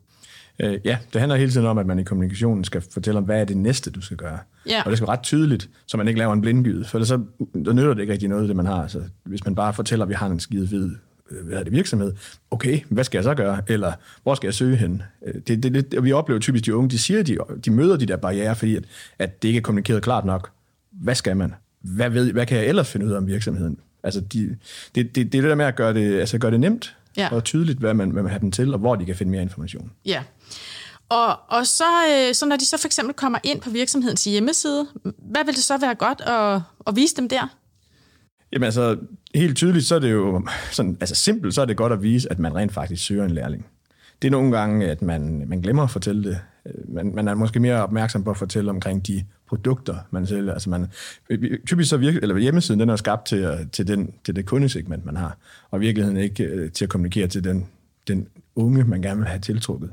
Øh, 0.59 0.79
ja, 0.85 0.97
det 1.13 1.21
handler 1.21 1.37
hele 1.37 1.51
tiden 1.51 1.67
om, 1.67 1.77
at 1.77 1.85
man 1.85 1.99
i 1.99 2.03
kommunikationen 2.03 2.63
skal 2.63 2.81
fortælle 2.91 3.17
om, 3.17 3.23
hvad 3.23 3.41
er 3.41 3.45
det 3.45 3.57
næste, 3.57 3.91
du 3.91 4.01
skal 4.01 4.17
gøre. 4.17 4.39
Ja. 4.69 4.81
Og 4.85 4.89
det 4.89 4.97
skal 4.97 5.07
være 5.07 5.17
ret 5.17 5.23
tydeligt, 5.23 5.69
så 5.85 5.97
man 5.97 6.07
ikke 6.07 6.19
laver 6.19 6.33
en 6.33 6.41
blindgyde, 6.41 6.85
for 6.85 7.03
så 7.03 7.21
der 7.65 7.73
nytter 7.73 7.93
det 7.93 8.01
ikke 8.01 8.13
rigtig 8.13 8.29
noget, 8.29 8.47
det 8.47 8.55
man 8.55 8.65
har. 8.65 8.81
Altså, 8.81 9.01
hvis 9.23 9.45
man 9.45 9.55
bare 9.55 9.73
fortæller, 9.73 10.05
at 10.05 10.09
vi 10.09 10.13
har 10.13 10.27
en 10.27 10.39
skide 10.39 10.67
fed 10.67 10.91
øh, 11.31 11.47
hvad 11.47 11.57
er 11.57 11.63
det, 11.63 11.73
virksomhed, 11.73 12.13
okay, 12.51 12.79
hvad 12.89 13.03
skal 13.03 13.17
jeg 13.17 13.23
så 13.23 13.33
gøre? 13.33 13.61
Eller 13.67 13.93
hvor 14.23 14.35
skal 14.35 14.47
jeg 14.47 14.53
søge 14.53 14.75
hen? 14.75 15.01
Øh, 15.25 15.33
det, 15.47 15.63
det, 15.63 15.91
det, 15.91 16.03
vi 16.03 16.11
oplever 16.11 16.39
typisk, 16.39 16.65
de 16.65 16.75
unge, 16.75 16.89
de 16.89 16.99
siger, 16.99 17.23
de, 17.23 17.37
de 17.65 17.71
møder 17.71 17.97
de 17.97 18.05
der 18.05 18.17
barriere, 18.17 18.55
fordi 18.55 18.75
at, 18.75 18.83
at 19.19 19.41
det 19.41 19.47
ikke 19.47 19.57
er 19.57 19.61
kommunikeret 19.61 20.03
klart 20.03 20.25
nok. 20.25 20.51
Hvad 20.91 21.15
skal 21.15 21.37
man? 21.37 21.53
Hvad, 21.81 22.09
ved, 22.09 22.31
hvad 22.31 22.45
kan 22.45 22.57
jeg 22.57 22.65
ellers 22.65 22.91
finde 22.91 23.05
ud 23.05 23.11
af 23.11 23.17
om 23.17 23.27
virksomheden? 23.27 23.79
Altså, 24.03 24.21
de, 24.21 24.55
det, 24.95 25.15
det, 25.15 25.15
det 25.15 25.37
er 25.37 25.41
det 25.41 25.43
der 25.43 25.55
med 25.55 25.65
at 25.65 25.75
gøre 25.75 25.93
det, 25.93 26.19
altså 26.19 26.37
gøre 26.37 26.51
det 26.51 26.59
nemt 26.59 26.95
ja. 27.17 27.29
og 27.31 27.43
tydeligt, 27.43 27.79
hvad 27.79 27.93
man, 27.93 28.09
hvad 28.09 28.23
man 28.23 28.31
har 28.31 28.39
dem 28.39 28.51
til, 28.51 28.73
og 28.73 28.79
hvor 28.79 28.95
de 28.95 29.05
kan 29.05 29.15
finde 29.15 29.31
mere 29.31 29.41
information. 29.41 29.91
Ja, 30.05 30.23
og, 31.09 31.39
og 31.47 31.67
så, 31.67 31.83
øh, 32.09 32.33
så 32.33 32.45
når 32.45 32.55
de 32.55 32.65
så 32.65 32.77
for 32.77 32.87
eksempel 32.87 33.13
kommer 33.13 33.39
ind 33.43 33.61
på 33.61 33.69
virksomhedens 33.69 34.23
hjemmeside, 34.23 34.87
hvad 35.03 35.45
vil 35.45 35.55
det 35.55 35.63
så 35.63 35.77
være 35.77 35.95
godt 35.95 36.21
at, 36.21 36.61
at 36.87 36.95
vise 36.95 37.15
dem 37.15 37.29
der? 37.29 37.57
Jamen 38.51 38.65
altså, 38.65 38.97
helt 39.35 39.57
tydeligt, 39.57 39.85
så 39.85 39.95
er 39.95 39.99
det 39.99 40.11
jo 40.11 40.47
sådan, 40.71 40.97
altså 40.99 41.15
simpelt, 41.15 41.53
så 41.53 41.61
er 41.61 41.65
det 41.65 41.77
godt 41.77 41.93
at 41.93 42.03
vise, 42.03 42.31
at 42.31 42.39
man 42.39 42.55
rent 42.55 42.73
faktisk 42.73 43.05
søger 43.05 43.25
en 43.25 43.31
lærling. 43.31 43.65
Det 44.21 44.27
er 44.27 44.31
nogle 44.31 44.57
gange, 44.57 44.91
at 44.91 45.01
man, 45.01 45.45
man 45.47 45.61
glemmer 45.61 45.83
at 45.83 45.89
fortælle 45.89 46.23
det. 46.23 46.39
Øh, 46.65 46.93
man, 46.95 47.15
man 47.15 47.27
er 47.27 47.35
måske 47.35 47.59
mere 47.59 47.83
opmærksom 47.83 48.23
på 48.23 48.31
at 48.31 48.37
fortælle 48.37 48.69
omkring 48.69 49.07
de 49.07 49.23
produkter, 49.49 49.95
man 50.11 50.27
sælger. 50.27 50.53
Altså 50.53 50.69
man, 50.69 50.87
øh, 51.29 51.59
typisk 51.67 51.89
så 51.89 51.97
virke, 51.97 52.19
eller 52.21 52.37
hjemmesiden, 52.37 52.79
den 52.79 52.89
er 52.89 52.95
skabt 52.95 53.25
til, 53.25 53.37
øh, 53.37 53.67
til, 53.71 53.87
den, 53.87 54.13
til 54.25 54.35
det 54.35 54.45
kundesegment, 54.45 55.05
man 55.05 55.15
har, 55.15 55.37
og 55.71 55.79
i 55.79 55.81
virkeligheden 55.81 56.17
ikke 56.17 56.69
til 56.69 56.85
at 56.85 56.89
kommunikere 56.89 57.27
til 57.27 57.43
den, 57.43 57.67
den 58.07 58.27
unge, 58.55 58.83
man 58.83 59.01
gerne 59.01 59.19
vil 59.19 59.27
have 59.27 59.41
tiltrukket. 59.41 59.91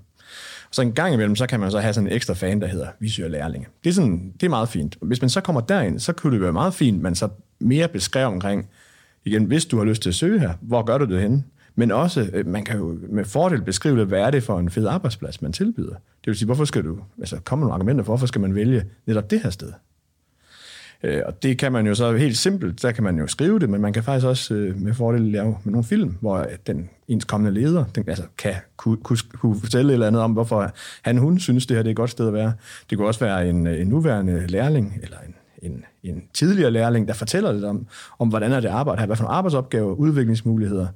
Og 0.69 0.75
Så 0.75 0.83
en 0.83 0.93
gang 0.93 1.15
imellem, 1.15 1.37
så 1.37 1.47
kan 1.47 1.61
man 1.61 1.71
så 1.71 1.81
have 1.81 1.95
sådan 1.95 2.09
en 2.09 2.13
ekstra 2.13 2.35
fan, 2.35 2.61
der 2.61 2.67
hedder, 2.67 2.87
vi 3.01 3.09
søger 3.09 3.29
lærlinge. 3.29 3.67
Det 3.85 3.91
er, 3.91 3.95
sådan, 3.95 4.33
det 4.41 4.47
er 4.47 4.51
meget 4.51 4.69
fint. 4.69 4.97
Hvis 5.03 5.21
man 5.21 5.31
så 5.31 5.41
kommer 5.41 5.61
derind, 5.61 5.99
så 5.99 6.13
kunne 6.13 6.33
det 6.33 6.41
være 6.41 6.53
meget 6.53 6.75
fint, 6.75 7.03
man 7.03 7.15
så 7.15 7.29
mere 7.59 7.89
beskrev 7.89 8.27
omkring, 8.27 8.69
igen, 9.25 9.45
hvis 9.45 9.65
du 9.67 9.79
har 9.79 9.85
lyst 9.85 10.03
til 10.03 10.09
at 10.09 10.15
søge 10.15 10.41
her, 10.41 10.53
hvor 10.61 10.83
gør 10.83 10.99
du 10.99 11.05
det 11.05 11.21
henne? 11.21 11.45
Men 11.75 11.91
også, 11.91 12.31
øh, 12.33 12.47
man 12.47 12.65
kan 12.65 12.79
jo 12.79 12.99
med 13.09 13.25
fordel 13.25 13.63
beskrive 13.63 13.99
det, 13.99 14.07
hvad 14.07 14.21
er 14.21 14.31
det 14.31 14.43
for 14.43 14.59
en 14.59 14.71
fed 14.71 14.87
arbejdsplads, 14.87 15.43
man 15.43 15.53
tilbyder. 15.53 15.95
Det 15.95 16.27
vil 16.27 16.37
sige, 16.37 16.47
hvorfor 16.47 16.65
skal 16.65 16.85
du, 16.85 16.99
altså 17.19 17.41
komme 17.45 17.61
nogle 17.61 17.75
argumenter 17.75 18.05
for, 18.05 18.13
hvorfor 18.13 18.27
skal 18.27 18.41
man 18.41 18.55
vælge 18.55 18.85
netop 19.07 19.31
det 19.31 19.41
her 19.43 19.51
sted? 19.51 19.73
Øh, 21.03 21.23
og 21.27 21.43
det 21.43 21.59
kan 21.59 21.73
man 21.73 21.87
jo 21.87 21.95
så 21.95 22.17
helt 22.17 22.39
simpelt, 22.39 22.83
der 22.83 22.93
kan 22.93 23.05
man 23.05 23.19
jo 23.19 23.27
skrive 23.27 23.59
det, 23.59 23.71
men 23.71 23.81
man 23.81 23.93
kan 23.93 24.03
faktisk 24.03 24.27
også 24.27 24.55
øh, 24.55 24.83
med 24.83 24.95
fordel 24.95 25.21
lave 25.21 25.57
med 25.65 25.73
nogle 25.73 25.85
film, 25.85 26.17
hvor 26.21 26.47
den 26.67 26.91
ens 27.09 27.25
kommende 27.25 27.61
leder 27.61 27.85
den, 27.95 28.05
altså, 28.09 28.25
kan 28.39 28.55
kunne, 28.77 28.97
kunne, 28.97 29.19
kunne 29.33 29.61
fortælle 29.61 29.93
et 29.93 29.95
eller 29.95 30.07
andet 30.07 30.23
om, 30.23 30.33
hvorfor 30.33 30.73
han 31.03 31.19
hun 31.19 31.39
synes, 31.39 31.67
det 31.67 31.77
her 31.77 31.83
det 31.83 31.89
er 31.89 31.93
et 31.93 31.97
godt 31.97 32.11
sted 32.11 32.27
at 32.27 32.35
være. 32.35 32.53
Det 32.91 32.99
kunne 32.99 33.09
også 33.09 33.21
være 33.21 33.49
en, 33.49 33.67
øh, 33.67 33.81
en 33.81 33.87
nuværende 33.87 34.47
lærling, 34.47 35.01
eller 35.03 35.17
en, 35.27 35.35
en, 35.71 35.85
en 36.03 36.23
tidligere 36.35 36.71
lærling, 36.71 37.09
der 37.09 37.15
fortæller 37.15 37.53
lidt 37.53 37.65
om, 37.65 37.87
om 38.19 38.29
hvordan 38.29 38.53
er 38.53 38.61
det 38.61 38.69
arbejde 38.69 39.01
her, 39.01 39.07
hvad 39.07 39.17
for 39.17 39.25
nogle 39.25 39.37
arbejdsopgaver, 39.37 39.95
udviklingsmuligheder. 39.95 40.87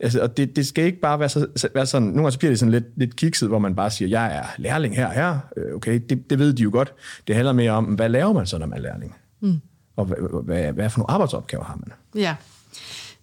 Altså, 0.00 0.22
og 0.22 0.36
det, 0.36 0.56
det 0.56 0.66
skal 0.66 0.84
ikke 0.84 1.00
bare 1.00 1.20
være, 1.20 1.28
så, 1.28 1.68
være 1.74 1.86
sådan, 1.86 2.08
nogle 2.08 2.18
gange 2.18 2.32
så 2.32 2.38
bliver 2.38 2.50
det 2.50 2.58
sådan 2.58 2.72
lidt, 2.72 2.84
lidt 2.96 3.16
kikset, 3.16 3.48
hvor 3.48 3.58
man 3.58 3.74
bare 3.74 3.90
siger, 3.90 4.08
jeg 4.08 4.36
er 4.36 4.44
lærling 4.58 4.96
her 4.96 5.10
her. 5.10 5.38
Øh, 5.56 5.74
okay, 5.74 6.00
det, 6.08 6.30
det 6.30 6.38
ved 6.38 6.52
de 6.52 6.62
jo 6.62 6.70
godt. 6.72 6.92
Det 7.26 7.34
handler 7.34 7.52
mere 7.52 7.70
om, 7.70 7.84
hvad 7.84 8.08
laver 8.08 8.32
man 8.32 8.46
så, 8.46 8.58
når 8.58 8.66
man 8.66 8.78
er 8.78 8.82
lærling? 8.82 9.14
Mm. 9.40 9.60
Og 9.96 10.04
hvad, 10.04 10.42
hvad, 10.44 10.72
hvad 10.72 10.90
for 10.90 10.98
nogle 10.98 11.10
arbejdsopgaver 11.10 11.64
har 11.64 11.76
man? 11.76 11.92
Ja. 12.22 12.36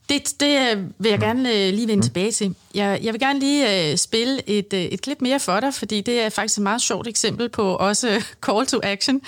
Det, 0.09 0.39
det 0.39 0.71
øh, 0.71 0.83
vil 0.97 1.09
jeg 1.09 1.19
gerne 1.19 1.49
øh, 1.49 1.73
lige 1.73 1.87
vende 1.87 1.95
mm. 1.95 2.01
tilbage 2.01 2.31
til. 2.31 2.55
Jeg, 2.75 2.99
jeg 3.03 3.13
vil 3.13 3.21
gerne 3.21 3.39
lige 3.39 3.91
uh, 3.91 3.97
spille 3.97 4.49
et, 4.49 4.73
et 4.73 5.01
klip 5.01 5.21
mere 5.21 5.39
for 5.39 5.59
dig, 5.59 5.73
fordi 5.73 6.01
det 6.01 6.21
er 6.21 6.29
faktisk 6.29 6.57
et 6.57 6.63
meget 6.63 6.81
sjovt 6.81 7.07
eksempel 7.07 7.49
på 7.49 7.75
også 7.75 8.23
call 8.45 8.65
to 8.65 8.79
action, 8.83 9.21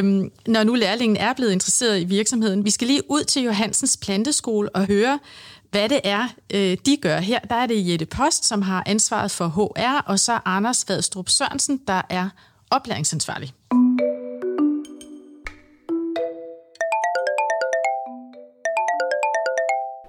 um, 0.00 0.30
når 0.46 0.64
nu 0.64 0.74
lærlingen 0.74 1.16
er 1.16 1.32
blevet 1.32 1.52
interesseret 1.52 2.00
i 2.00 2.04
virksomheden. 2.04 2.64
Vi 2.64 2.70
skal 2.70 2.86
lige 2.86 3.10
ud 3.10 3.24
til 3.24 3.42
Johansens 3.42 3.96
planteskole 3.96 4.68
og 4.68 4.86
høre, 4.86 5.18
hvad 5.70 5.88
det 5.88 6.00
er, 6.04 6.28
uh, 6.54 6.60
de 6.86 6.96
gør 7.02 7.18
her. 7.18 7.38
Der 7.38 7.54
er 7.54 7.66
det 7.66 7.90
Jette 7.90 8.06
Post, 8.06 8.44
som 8.44 8.62
har 8.62 8.82
ansvaret 8.86 9.30
for 9.30 9.48
HR, 9.48 10.02
og 10.06 10.20
så 10.20 10.38
Anders 10.44 10.88
Vadstrup 10.88 11.28
Sørensen, 11.28 11.80
der 11.86 12.02
er 12.10 12.28
oplæringsansvarlig. 12.70 13.52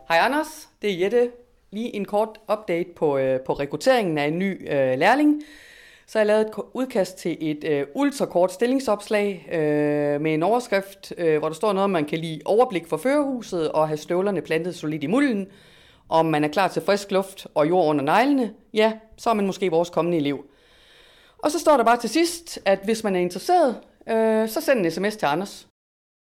Hej 0.10 0.18
Anders, 0.22 0.70
det 0.82 0.92
er 0.92 0.98
Jette. 0.98 1.32
Lige 1.72 1.96
en 1.96 2.06
kort 2.06 2.40
update 2.52 2.90
på, 2.96 3.18
øh, 3.18 3.40
på 3.42 3.54
rekrutteringen 3.54 4.18
af 4.18 4.28
en 4.28 4.40
ny 4.40 4.72
øh, 4.72 5.00
lærling. 5.00 5.44
Så 6.08 6.20
har 6.20 6.26
jeg 6.26 6.28
lavet 6.28 6.42
et 6.42 6.54
udkast 6.74 7.18
til 7.18 7.38
et 7.40 7.64
øh, 7.64 7.88
ultrakort 7.96 8.52
stillingsopslag 8.52 9.48
øh, 9.52 10.22
med 10.22 10.34
en 10.34 10.44
overskrift, 10.44 11.14
øh, 11.18 11.40
hvor 11.40 11.50
der 11.50 11.56
står 11.56 11.74
noget 11.74 11.84
om, 11.84 11.90
man 11.90 12.06
kan 12.06 12.20
lige 12.20 12.42
overblik 12.46 12.88
for 12.88 12.98
førerhuset 12.98 13.72
og 13.72 13.88
have 13.88 13.98
støvlerne 13.98 14.42
plantet 14.42 14.76
solidt 14.76 15.04
i 15.04 15.08
mulden. 15.08 15.48
Om 16.10 16.26
man 16.26 16.44
er 16.44 16.48
klar 16.48 16.68
til 16.68 16.82
frisk 16.82 17.12
luft 17.12 17.48
og 17.56 17.70
jord 17.70 17.88
under 17.88 18.04
neglene, 18.04 18.54
ja, 18.74 18.94
så 19.18 19.30
er 19.30 19.34
man 19.34 19.46
måske 19.46 19.72
vores 19.72 19.90
kommende 19.90 20.18
elev. 20.18 20.46
Og 21.38 21.52
så 21.52 21.60
står 21.60 21.78
der 21.78 21.84
bare 21.84 21.98
til 21.98 22.10
sidst, 22.10 22.60
at 22.66 22.80
hvis 22.84 23.04
man 23.04 23.16
er 23.16 23.20
interesseret, 23.20 23.82
øh, 24.10 24.50
så 24.50 24.62
send 24.62 24.86
en 24.86 24.92
sms 24.92 25.18
til 25.18 25.26
Anders. 25.26 25.68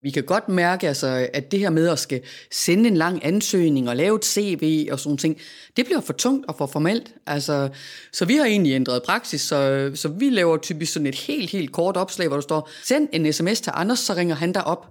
Vi 0.02 0.10
kan 0.10 0.24
godt 0.24 0.48
mærke, 0.48 0.88
altså, 0.88 1.28
at 1.32 1.50
det 1.50 1.60
her 1.60 1.70
med 1.70 1.88
at 1.88 1.98
skal 1.98 2.20
sende 2.52 2.88
en 2.88 2.96
lang 2.96 3.24
ansøgning 3.24 3.88
og 3.88 3.96
lave 3.96 4.16
et 4.16 4.24
CV 4.24 4.88
og 4.92 5.00
sådan 5.00 5.16
ting, 5.16 5.38
det 5.76 5.84
bliver 5.84 6.00
for 6.00 6.12
tungt 6.12 6.46
og 6.46 6.56
for 6.58 6.66
formelt. 6.66 7.14
Altså, 7.26 7.68
så 8.12 8.24
vi 8.24 8.36
har 8.36 8.44
egentlig 8.44 8.72
ændret 8.72 9.02
praksis, 9.02 9.40
så, 9.40 9.90
så 9.94 10.08
vi 10.08 10.30
laver 10.30 10.56
typisk 10.56 10.92
sådan 10.92 11.06
et 11.06 11.14
helt, 11.14 11.50
helt 11.50 11.72
kort 11.72 11.96
opslag, 11.96 12.28
hvor 12.28 12.36
der 12.36 12.42
står, 12.42 12.70
send 12.84 13.08
en 13.12 13.32
sms 13.32 13.60
til 13.60 13.72
Anders, 13.74 13.98
så 13.98 14.14
ringer 14.14 14.34
han 14.34 14.52
dig 14.52 14.64
op. 14.64 14.86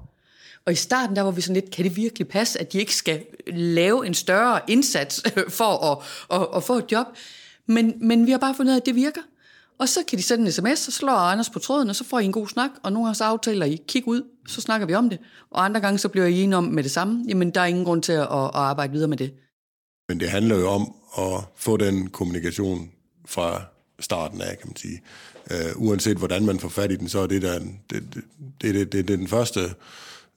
Og 0.65 0.71
i 0.71 0.75
starten, 0.75 1.15
der 1.15 1.21
var 1.21 1.31
vi 1.31 1.41
sådan 1.41 1.61
lidt, 1.61 1.71
kan 1.71 1.85
det 1.85 1.95
virkelig 1.95 2.27
passe, 2.27 2.61
at 2.61 2.73
de 2.73 2.79
ikke 2.79 2.95
skal 2.95 3.25
lave 3.47 4.07
en 4.07 4.13
større 4.13 4.59
indsats 4.67 5.23
for 5.57 5.91
at, 5.91 5.97
at, 6.41 6.47
at 6.55 6.63
få 6.63 6.77
et 6.77 6.91
job? 6.91 7.05
Men, 7.67 7.93
men 8.01 8.25
vi 8.25 8.31
har 8.31 8.37
bare 8.37 8.55
fundet 8.55 8.71
ud 8.71 8.75
af, 8.75 8.79
at 8.79 8.85
det 8.85 8.95
virker. 8.95 9.21
Og 9.79 9.89
så 9.89 9.99
kan 10.07 10.17
de 10.17 10.23
sende 10.23 10.45
en 10.45 10.51
sms, 10.51 10.79
så 10.79 10.91
slår 10.91 11.11
Anders 11.11 11.49
på 11.49 11.59
tråden, 11.59 11.89
og 11.89 11.95
så 11.95 12.03
får 12.03 12.19
I 12.19 12.25
en 12.25 12.31
god 12.31 12.47
snak, 12.47 12.69
og 12.83 12.91
nogle 12.91 13.05
gange 13.05 13.15
så 13.15 13.23
aftaler 13.23 13.65
I, 13.65 13.81
kig 13.87 14.07
ud, 14.07 14.23
så 14.47 14.61
snakker 14.61 14.87
vi 14.87 14.93
om 14.93 15.09
det. 15.09 15.19
Og 15.51 15.65
andre 15.65 15.81
gange 15.81 15.99
så 15.99 16.09
bliver 16.09 16.25
I 16.25 16.41
enige 16.41 16.57
om 16.57 16.63
med 16.63 16.83
det 16.83 16.91
samme, 16.91 17.25
jamen 17.27 17.51
der 17.51 17.61
er 17.61 17.65
ingen 17.65 17.85
grund 17.85 18.03
til 18.03 18.11
at, 18.11 18.21
at 18.21 18.51
arbejde 18.53 18.93
videre 18.93 19.07
med 19.07 19.17
det. 19.17 19.33
Men 20.09 20.19
det 20.19 20.29
handler 20.29 20.55
jo 20.55 20.69
om 20.69 20.93
at 21.17 21.43
få 21.55 21.77
den 21.77 22.09
kommunikation 22.09 22.89
fra 23.25 23.61
starten 23.99 24.41
af, 24.41 24.57
kan 24.59 24.67
man 24.67 24.75
sige. 24.75 25.01
Øh, 25.51 25.71
uanset 25.75 26.17
hvordan 26.17 26.45
man 26.45 26.59
får 26.59 26.69
fat 26.69 26.91
i 26.91 26.95
den, 26.95 27.09
så 27.09 27.19
er 27.19 27.27
det, 27.27 27.41
der, 27.41 27.59
det, 27.59 27.69
det, 27.89 28.13
det, 28.13 28.23
det, 28.61 28.73
det, 28.91 29.07
det 29.07 29.13
er 29.13 29.17
den 29.17 29.27
første 29.27 29.59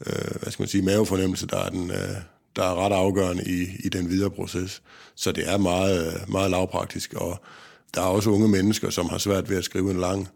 øh, 0.06 0.40
hvad 0.42 0.52
skal 0.52 0.62
man 0.62 0.68
sige, 0.68 0.84
mavefornemmelse, 0.84 1.46
der 1.46 1.58
er, 1.58 1.70
den, 1.70 1.90
øh, 1.90 2.16
der 2.56 2.62
er 2.62 2.86
ret 2.86 2.92
afgørende 2.92 3.44
i, 3.44 3.66
i 3.84 3.88
den 3.88 4.10
videre 4.10 4.30
proces. 4.30 4.82
Så 5.14 5.32
det 5.32 5.48
er 5.48 5.56
meget, 5.56 6.28
meget 6.28 6.50
lavpraktisk, 6.50 7.14
og 7.14 7.42
der 7.94 8.00
er 8.00 8.06
også 8.06 8.30
unge 8.30 8.48
mennesker, 8.48 8.90
som 8.90 9.08
har 9.08 9.18
svært 9.18 9.50
ved 9.50 9.56
at 9.56 9.64
skrive 9.64 9.90
en 9.90 10.00
lang, 10.00 10.28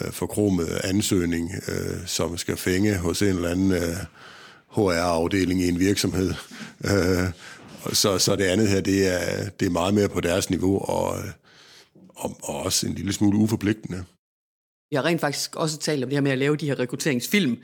øh, 0.00 0.12
forkromet 0.12 0.80
ansøgning, 0.84 1.50
øh, 1.68 2.06
som 2.06 2.38
skal 2.38 2.56
fænge 2.56 2.96
hos 2.96 3.22
en 3.22 3.28
eller 3.28 3.50
anden 3.50 3.72
øh, 3.72 3.96
HR-afdeling 4.68 5.60
i 5.60 5.68
en 5.68 5.78
virksomhed. 5.78 6.34
Øh, 6.84 7.30
så, 7.92 8.18
så 8.18 8.36
det 8.36 8.44
andet 8.44 8.68
her, 8.68 8.80
det 8.80 9.14
er, 9.14 9.48
det 9.48 9.66
er 9.66 9.70
meget 9.70 9.94
mere 9.94 10.08
på 10.08 10.20
deres 10.20 10.50
niveau, 10.50 10.78
og, 10.78 11.18
øh, 11.18 11.24
og, 12.08 12.36
og 12.42 12.62
også 12.62 12.86
en 12.86 12.94
lille 12.94 13.12
smule 13.12 13.38
uforpligtende. 13.38 14.04
Jeg 14.90 15.00
har 15.00 15.04
rent 15.04 15.20
faktisk 15.20 15.56
også 15.56 15.78
talt 15.78 16.04
om 16.04 16.10
det 16.10 16.16
her 16.16 16.22
med 16.22 16.30
at 16.30 16.38
lave 16.38 16.56
de 16.56 16.66
her 16.66 16.78
rekrutteringsfilm, 16.78 17.58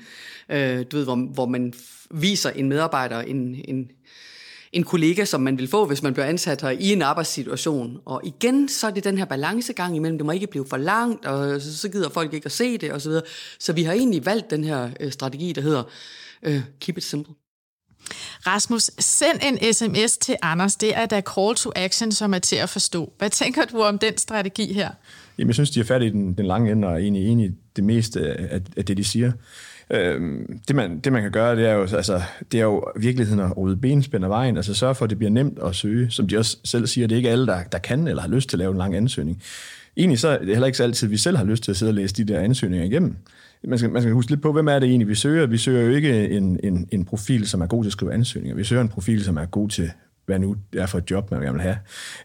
øh, 0.51 0.85
du 0.93 0.97
ved, 0.97 1.05
hvor, 1.05 1.17
hvor 1.17 1.47
man 1.47 1.75
viser 2.11 2.51
en 2.51 2.69
medarbejder 2.69 3.21
en, 3.21 3.65
en, 3.65 3.91
en 4.73 4.85
kollega, 4.85 5.25
som 5.25 5.41
man 5.41 5.59
vil 5.59 5.69
få, 5.69 5.87
hvis 5.87 6.03
man 6.03 6.13
bliver 6.13 6.27
ansat 6.27 6.63
her 6.63 6.71
i 6.71 6.93
en 6.93 7.03
arbejdssituation. 7.03 7.99
Og 8.05 8.21
igen, 8.25 8.69
så 8.69 8.87
er 8.87 8.91
det 8.91 9.05
den 9.05 9.19
her 9.19 9.25
balancegang 9.25 9.97
imellem, 9.97 10.19
det 10.19 10.27
må 10.27 10.33
ikke 10.33 10.47
blive 10.47 10.67
for 10.71 10.77
langt, 10.77 11.27
og 11.27 11.61
så 11.61 11.89
gider 11.89 12.09
folk 12.09 12.35
ikke 12.35 12.47
at 12.47 12.53
se 12.53 12.79
det, 12.79 12.93
osv. 12.93 13.01
Så, 13.01 13.09
videre. 13.09 13.25
så 13.59 13.73
vi 13.73 13.83
har 13.83 13.93
egentlig 13.93 14.27
valgt 14.27 14.51
den 14.51 14.65
her 14.65 14.91
øh, 15.01 15.13
strategi, 15.13 15.53
der 15.53 15.61
hedder 15.61 15.83
øh, 16.43 16.61
Keep 16.81 16.99
it 16.99 17.05
simple. 17.05 17.35
Rasmus, 18.47 18.91
send 18.99 19.41
en 19.43 19.75
sms 19.75 20.17
til 20.17 20.37
Anders. 20.43 20.77
Det 20.77 20.97
er 20.97 21.07
da 21.07 21.21
call 21.35 21.55
to 21.55 21.71
action, 21.77 22.13
som 22.13 22.35
er 22.35 22.39
til 22.39 22.57
at 22.57 22.69
forstå. 22.69 23.13
Hvad 23.19 23.31
tænker 23.31 23.65
du 23.65 23.83
om 23.83 23.99
den 23.99 24.19
strategi 24.19 24.73
her? 24.73 24.91
Jamen, 25.39 25.49
jeg 25.49 25.55
synes, 25.55 25.71
de 25.71 25.81
er 25.81 25.85
færdige 25.85 26.09
i 26.09 26.13
den, 26.13 26.35
den 26.35 26.47
lange 26.47 26.73
ende, 26.73 26.89
og 26.89 26.95
er 26.95 26.99
egentlig 26.99 27.29
enige 27.29 27.49
i 27.49 27.53
det 27.77 27.85
meste 27.85 28.21
af, 28.21 28.61
af 28.77 28.85
det, 28.85 28.97
de 28.97 29.05
siger. 29.05 29.33
Øh, 29.91 30.21
det, 30.69 30.77
man, 30.77 31.01
det 31.01 31.13
man 31.13 31.23
kan 31.23 31.31
gøre, 31.31 31.57
det 31.57 31.69
er 31.69 31.73
jo, 31.73 31.81
altså, 31.81 32.23
det 32.53 32.61
er 32.61 32.65
jo 32.65 32.85
virkeligheden 32.97 33.41
at 33.41 33.57
rydde 33.57 33.77
benspænd 33.77 34.25
af 34.25 34.31
vejen, 34.31 34.57
altså 34.57 34.75
sørge 34.75 34.95
for, 34.95 35.05
at 35.05 35.11
det 35.11 35.19
bliver 35.19 35.31
nemt 35.31 35.59
at 35.65 35.75
søge. 35.75 36.11
Som 36.11 36.29
de 36.29 36.39
også 36.39 36.57
selv 36.65 36.87
siger, 36.87 37.07
det 37.07 37.15
er 37.15 37.17
ikke 37.17 37.31
alle, 37.31 37.47
der, 37.47 37.63
der 37.63 37.79
kan 37.79 38.09
eller 38.09 38.23
har 38.23 38.29
lyst 38.29 38.49
til 38.49 38.57
at 38.57 38.59
lave 38.59 38.71
en 38.73 38.79
lang 38.79 38.97
ansøgning. 38.97 39.43
Egentlig 39.97 40.19
så 40.19 40.29
er 40.29 40.39
det 40.39 40.49
heller 40.49 40.67
ikke 40.67 40.79
så 40.79 40.83
altid, 40.83 41.07
at 41.07 41.13
vi 41.13 41.17
selv 41.17 41.37
har 41.37 41.45
lyst 41.45 41.63
til 41.63 41.71
at 41.71 41.77
sidde 41.77 41.91
og 41.91 41.95
læse 41.95 42.15
de 42.15 42.25
der 42.25 42.41
ansøgninger 42.41 42.87
igennem. 42.87 43.17
Man 43.65 43.79
skal, 43.79 43.91
man 43.91 44.03
skal 44.03 44.13
huske 44.13 44.31
lidt 44.31 44.43
på, 44.43 44.53
hvem 44.53 44.69
er 44.69 44.79
det 44.79 44.89
egentlig, 44.89 45.09
vi 45.09 45.15
søger. 45.15 45.47
Vi 45.47 45.59
søger 45.59 45.83
jo 45.83 45.91
ikke 45.91 46.29
en, 46.29 46.61
en, 46.65 46.89
en 46.91 47.05
profil, 47.05 47.49
som 47.49 47.61
er 47.61 47.67
god 47.67 47.85
til 47.85 47.89
at 47.89 47.93
skrive 47.93 48.13
ansøgninger. 48.13 48.57
Vi 48.57 48.65
søger 48.65 48.83
en 48.83 48.89
profil, 48.89 49.25
som 49.25 49.37
er 49.37 49.45
god 49.45 49.69
til 49.69 49.91
hvad 50.29 50.39
nu 50.39 50.57
det 50.73 50.81
er 50.81 50.87
for 50.87 50.99
et 50.99 51.11
job, 51.11 51.31
man 51.31 51.41
gerne 51.41 51.53
vil 51.53 51.63
have. 51.63 51.79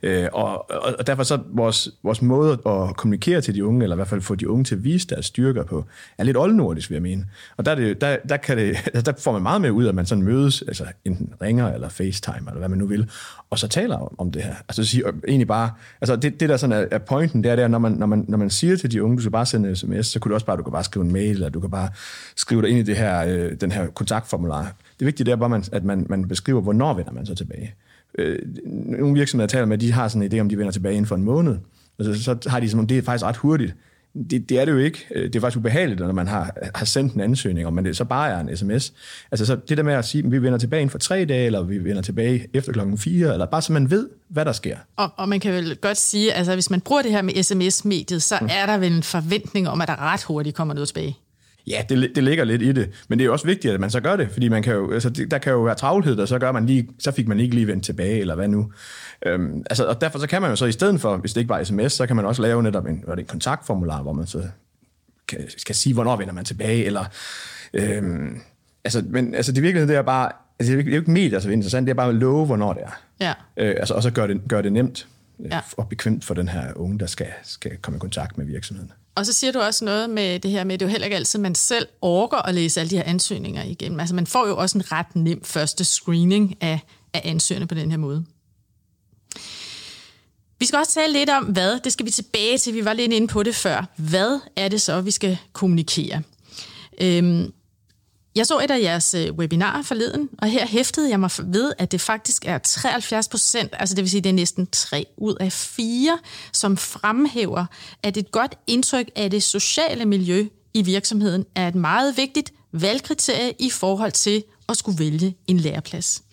Øh, 0.04 0.28
og, 0.34 0.72
og 1.00 1.08
derfor 1.08 1.24
så 1.24 1.40
vores, 1.50 1.90
vores 2.04 2.22
måde 2.22 2.52
at 2.52 2.96
kommunikere 2.98 3.42
til 3.42 3.56
de 3.56 3.66
unge, 3.66 3.84
eller 3.84 3.96
i 3.96 3.98
hvert 3.98 4.08
fald 4.08 4.22
få 4.22 4.36
de 4.36 4.50
unge 4.50 4.64
til 4.64 4.76
at 4.76 4.84
vise 4.84 5.08
deres 5.08 5.26
styrker 5.26 5.64
på, 5.64 5.86
er 6.18 6.24
lidt 6.24 6.38
oldnordisk, 6.38 6.90
vil 6.90 6.96
jeg 6.96 7.02
mene. 7.02 7.26
Og 7.58 7.66
der, 7.66 7.72
er 7.72 7.76
det, 7.76 8.02
der, 8.02 8.18
der, 8.30 8.38
kan 8.38 8.58
det, 8.58 8.78
der 9.06 9.14
får 9.20 9.32
man 9.32 9.42
meget 9.42 9.62
mere 9.62 9.74
ud, 9.74 9.88
at 9.88 9.96
man 9.96 10.06
sådan 10.06 10.24
mødes, 10.24 10.62
altså 10.62 10.86
enten 11.06 11.34
ringer 11.42 11.74
eller 11.74 11.90
FaceTime, 11.90 12.48
eller 12.48 12.60
hvad 12.60 12.70
man 12.70 12.78
nu 12.78 12.86
vil, 12.86 13.10
og 13.50 13.60
så 13.60 13.68
taler 13.68 13.98
om, 13.98 14.16
om 14.18 14.32
det 14.32 14.44
her. 14.44 14.56
Altså 14.70 14.84
siger, 14.84 15.12
egentlig 15.28 15.48
bare, 15.48 15.72
altså 16.02 16.16
det, 16.16 16.40
det 16.40 16.50
der 16.50 16.58
sådan 16.58 16.84
er, 16.84 16.88
er 16.92 17.00
pointen, 17.00 17.44
det 17.44 17.52
er 17.52 17.56
der, 17.56 17.68
når 17.68 17.80
man, 17.80 17.92
når, 17.92 18.06
man, 18.06 18.26
når 18.28 18.38
man 18.38 18.50
siger 18.50 18.78
til 18.78 18.92
de 18.92 19.04
unge, 19.04 19.18
du 19.18 19.22
skal 19.22 19.32
bare 19.32 19.46
sende 19.46 19.70
en 19.70 19.76
sms, 19.76 20.08
så 20.08 20.20
kunne 20.20 20.30
du 20.30 20.34
også 20.34 20.46
bare, 20.46 20.58
du 20.58 20.64
kan 20.64 20.72
bare 20.72 20.84
skrive 20.84 21.06
en 21.06 21.14
mail, 21.14 21.32
eller 21.32 21.50
du 21.50 21.60
kan 21.60 21.72
bare 21.72 21.90
skrive 22.36 22.62
dig 22.62 22.70
ind 22.70 22.80
i 22.80 22.84
det 22.84 22.98
her, 22.98 23.26
øh, 23.28 23.52
den 23.62 23.72
her 23.72 23.88
kontaktformular. 23.88 24.74
Det 25.00 25.06
vigtige 25.06 25.26
det 25.26 25.32
er 25.32 25.36
bare, 25.36 25.50
man, 25.50 25.64
at 25.72 25.84
man, 25.84 26.06
man 26.10 26.28
beskriver, 26.28 26.62
hvornår 26.62 26.94
vender 26.94 27.12
man 27.12 27.26
så 27.26 27.36
tilbage 27.36 27.76
øh, 28.18 28.40
nogle 28.66 29.14
virksomheder, 29.14 29.44
jeg 29.44 29.50
taler 29.50 29.66
med, 29.66 29.78
de 29.78 29.92
har 29.92 30.08
sådan 30.08 30.24
en 30.24 30.34
idé 30.34 30.40
om, 30.40 30.50
de 30.50 30.58
vender 30.58 30.72
tilbage 30.72 30.94
inden 30.94 31.06
for 31.06 31.16
en 31.16 31.24
måned. 31.24 31.58
Altså, 32.00 32.24
så 32.24 32.50
har 32.50 32.60
de 32.60 32.70
sådan, 32.70 32.86
det 32.86 32.98
er 32.98 33.02
faktisk 33.02 33.26
ret 33.26 33.38
hurtigt. 33.38 33.76
Det, 34.30 34.50
det 34.50 34.60
er 34.60 34.66
det 34.66 34.72
jo 34.72 34.78
ikke. 34.78 35.06
Øh, 35.16 35.24
det 35.24 35.36
er 35.36 35.40
faktisk 35.40 35.58
ubehageligt, 35.58 36.00
når 36.00 36.12
man 36.12 36.28
har, 36.28 36.58
har 36.76 36.86
sendt 36.86 37.14
en 37.14 37.22
ansøgning, 37.22 37.68
og 37.68 37.74
man 37.74 37.86
det 37.86 37.98
så 37.98 38.06
bare 38.06 38.30
er 38.30 38.40
en 38.40 38.58
sms. 38.58 38.94
Altså 39.32 39.46
så 39.46 39.58
det 39.70 39.78
der 39.78 39.84
med 39.84 39.94
at 39.94 40.06
sige, 40.06 40.24
at 40.26 40.32
vi 40.32 40.42
vender 40.42 40.58
tilbage 40.58 40.82
inden 40.82 40.92
for 40.92 40.98
tre 40.98 41.26
dage, 41.26 41.46
eller 41.46 41.64
vi 41.64 41.84
vender 41.84 42.02
tilbage 42.02 42.48
efter 42.54 42.72
klokken 42.72 42.98
fire, 42.98 43.34
eller 43.34 43.46
bare 43.46 43.62
så 43.62 43.74
man 43.74 43.92
ved, 43.92 44.10
hvad 44.30 44.46
der 44.46 44.52
sker. 44.52 44.78
Og, 44.96 45.10
og 45.16 45.30
man 45.30 45.40
kan 45.40 45.54
vel 45.54 45.76
godt 45.76 45.98
sige, 45.98 46.34
altså 46.34 46.54
hvis 46.54 46.70
man 46.70 46.82
bruger 46.82 47.02
det 47.02 47.12
her 47.12 47.22
med 47.22 47.44
sms-mediet, 47.44 48.24
så 48.24 48.38
mm. 48.42 48.48
er 48.52 48.66
der 48.66 48.78
vel 48.78 48.92
en 48.92 49.04
forventning 49.04 49.70
om, 49.70 49.82
at 49.82 49.88
der 49.88 50.14
ret 50.14 50.24
hurtigt 50.24 50.56
kommer 50.56 50.74
noget 50.74 50.88
tilbage. 50.88 51.18
Ja, 51.68 51.86
det, 51.90 52.12
det 52.16 52.24
ligger 52.24 52.44
lidt 52.44 52.62
i 52.62 52.72
det, 52.72 52.90
men 53.08 53.20
det 53.20 53.24
er 53.24 53.26
jo 53.26 53.32
også 53.32 53.46
vigtigt, 53.46 53.74
at 53.74 53.80
man 53.80 53.90
så 53.90 54.00
gør 54.00 54.16
det, 54.16 54.30
fordi 54.32 54.50
man 54.50 54.64
kan 54.64 54.74
jo, 54.74 54.92
altså, 54.92 55.10
der 55.10 55.38
kan 55.38 55.52
jo 55.52 55.62
være 55.62 55.76
travlhed, 55.76 56.20
og 56.20 56.28
så, 56.28 56.40
gør 56.40 56.52
man 56.52 56.66
lige, 56.66 56.90
så 57.00 57.12
fik 57.12 57.28
man 57.28 57.40
ikke 57.40 57.56
lige 57.56 57.68
vendt 57.68 57.86
tilbage, 57.86 58.20
eller 58.20 58.36
hvad 58.36 58.48
nu. 58.48 58.72
Øhm, 59.26 59.64
altså, 59.70 59.86
og 59.86 60.02
derfor 60.02 60.20
så 60.20 60.28
kan 60.28 60.42
man 60.42 60.50
jo 60.50 60.56
så 60.56 60.66
i 60.66 60.72
stedet 60.72 61.02
for, 61.02 61.18
hvis 61.18 61.34
det 61.34 61.42
ikke 61.42 61.50
var 61.50 61.64
sms, 61.64 61.94
så 61.94 62.08
kan 62.08 62.16
man 62.16 62.26
også 62.26 62.42
lave 62.42 62.64
netop 62.64 62.86
en, 62.86 63.04
en 63.18 63.26
kontaktformular, 63.26 64.02
hvor 64.02 64.14
man 64.14 64.28
så 64.28 64.44
kan, 65.28 65.40
skal 65.58 65.76
sige, 65.76 65.94
hvornår 65.94 66.16
vender 66.16 66.34
man 66.34 66.46
tilbage, 66.46 66.86
eller... 66.86 67.06
Øhm, 67.74 68.42
altså, 68.84 69.04
men 69.10 69.36
altså, 69.36 69.52
det 69.52 69.64
virkelighed, 69.64 69.88
det 69.88 69.96
er 69.98 70.02
bare, 70.02 70.32
altså, 70.60 70.74
det 70.74 70.88
er 70.88 70.92
jo 70.92 71.00
ikke 71.00 71.12
medier, 71.12 71.34
altså, 71.34 71.50
interessant, 71.50 71.88
det 71.88 71.92
er 71.92 71.96
bare 71.96 72.10
at 72.10 72.16
love, 72.16 72.46
hvornår 72.46 72.74
det 72.74 72.84
er. 72.84 73.02
Ja. 73.20 73.34
Øh, 73.58 73.76
altså, 73.80 73.94
og 73.94 74.04
så 74.04 74.12
gør 74.12 74.28
det, 74.28 74.42
gør 74.50 74.62
det 74.62 74.74
nemt 74.74 75.08
øh, 75.40 75.52
ja. 75.52 75.60
og 75.78 75.90
bekvemt 75.90 76.26
for 76.26 76.34
den 76.34 76.48
her 76.48 76.74
unge, 76.76 77.00
der 77.00 77.06
skal, 77.06 77.28
skal 77.44 77.78
komme 77.78 77.98
i 77.98 78.00
kontakt 78.00 78.38
med 78.38 78.46
virksomheden. 78.46 78.92
Og 79.16 79.26
så 79.26 79.34
siger 79.34 79.52
du 79.52 79.60
også 79.60 79.86
noget 79.86 80.10
med 80.10 80.40
det 80.40 80.52
her 80.52 80.64
med, 80.64 80.74
at 80.74 80.80
det 80.80 80.86
er 80.86 80.90
jo 80.90 80.92
heller 80.92 81.06
ikke 81.06 81.16
altid, 81.16 81.40
man 81.40 81.56
selv 81.56 81.88
orker 82.02 82.38
at 82.38 82.56
læse 82.56 82.80
alle 82.80 82.90
de 82.90 82.96
her 82.96 83.04
ansøgninger 83.04 83.64
igennem. 83.64 84.00
Altså 84.00 84.16
man 84.16 84.28
får 84.28 84.48
jo 84.48 84.58
også 84.58 84.78
en 84.78 84.92
ret 84.92 85.16
nem 85.16 85.44
første 85.44 85.84
screening 85.84 86.58
af, 86.62 86.80
af 87.14 87.22
ansøgerne 87.24 87.68
på 87.68 87.76
den 87.76 87.92
her 87.92 87.98
måde. 87.98 88.26
Vi 90.60 90.66
skal 90.66 90.80
også 90.80 90.94
tale 90.94 91.14
lidt 91.14 91.30
om, 91.30 91.44
hvad, 91.44 91.80
det 91.84 91.94
skal 91.94 92.06
vi 92.06 92.12
tilbage 92.12 92.58
til, 92.58 92.74
vi 92.74 92.86
var 92.86 92.94
lidt 92.94 93.14
inde 93.14 93.28
på 93.28 93.44
det 93.44 93.56
før. 93.56 93.86
Hvad 93.98 94.40
er 94.56 94.68
det 94.68 94.82
så, 94.82 95.02
vi 95.02 95.12
skal 95.12 95.38
kommunikere? 95.54 96.22
Øhm, 97.02 97.54
jeg 98.36 98.48
så 98.48 98.60
et 98.60 98.72
af 98.72 98.82
jeres 98.82 99.14
øh, 99.14 99.34
webinarer 99.34 99.82
forleden, 99.82 100.30
og 100.38 100.48
her 100.48 100.68
hæftede 100.68 101.10
jeg 101.10 101.20
mig 101.20 101.30
ved, 101.44 101.74
at 101.78 101.92
det 101.92 102.02
faktisk 102.02 102.46
er 102.46 102.58
73 102.58 103.28
procent, 103.28 103.74
altså 103.80 103.96
det 103.96 104.02
vil 104.02 104.10
sige, 104.10 104.22
det 104.22 104.30
er 104.30 104.34
næsten 104.34 104.68
3 104.72 105.06
ud 105.18 105.36
af 105.40 105.52
4, 105.52 106.20
som 106.54 106.78
fremhæver, 106.78 107.66
at 108.04 108.18
et 108.18 108.32
godt 108.32 108.56
indtryk 108.68 109.10
af 109.16 109.32
det 109.32 109.44
sociale 109.44 110.06
miljø 110.06 110.48
i 110.74 110.82
virksomheden 110.82 111.46
er 111.56 111.68
et 111.68 111.76
meget 111.76 112.18
vigtigt 112.18 112.54
valgkriterie 112.72 113.54
i 113.60 113.70
forhold 113.70 114.12
til 114.12 114.44
at 114.70 114.78
skulle 114.78 115.00
vælge 115.00 115.36
en 115.48 115.58
læreplads. 115.58 116.24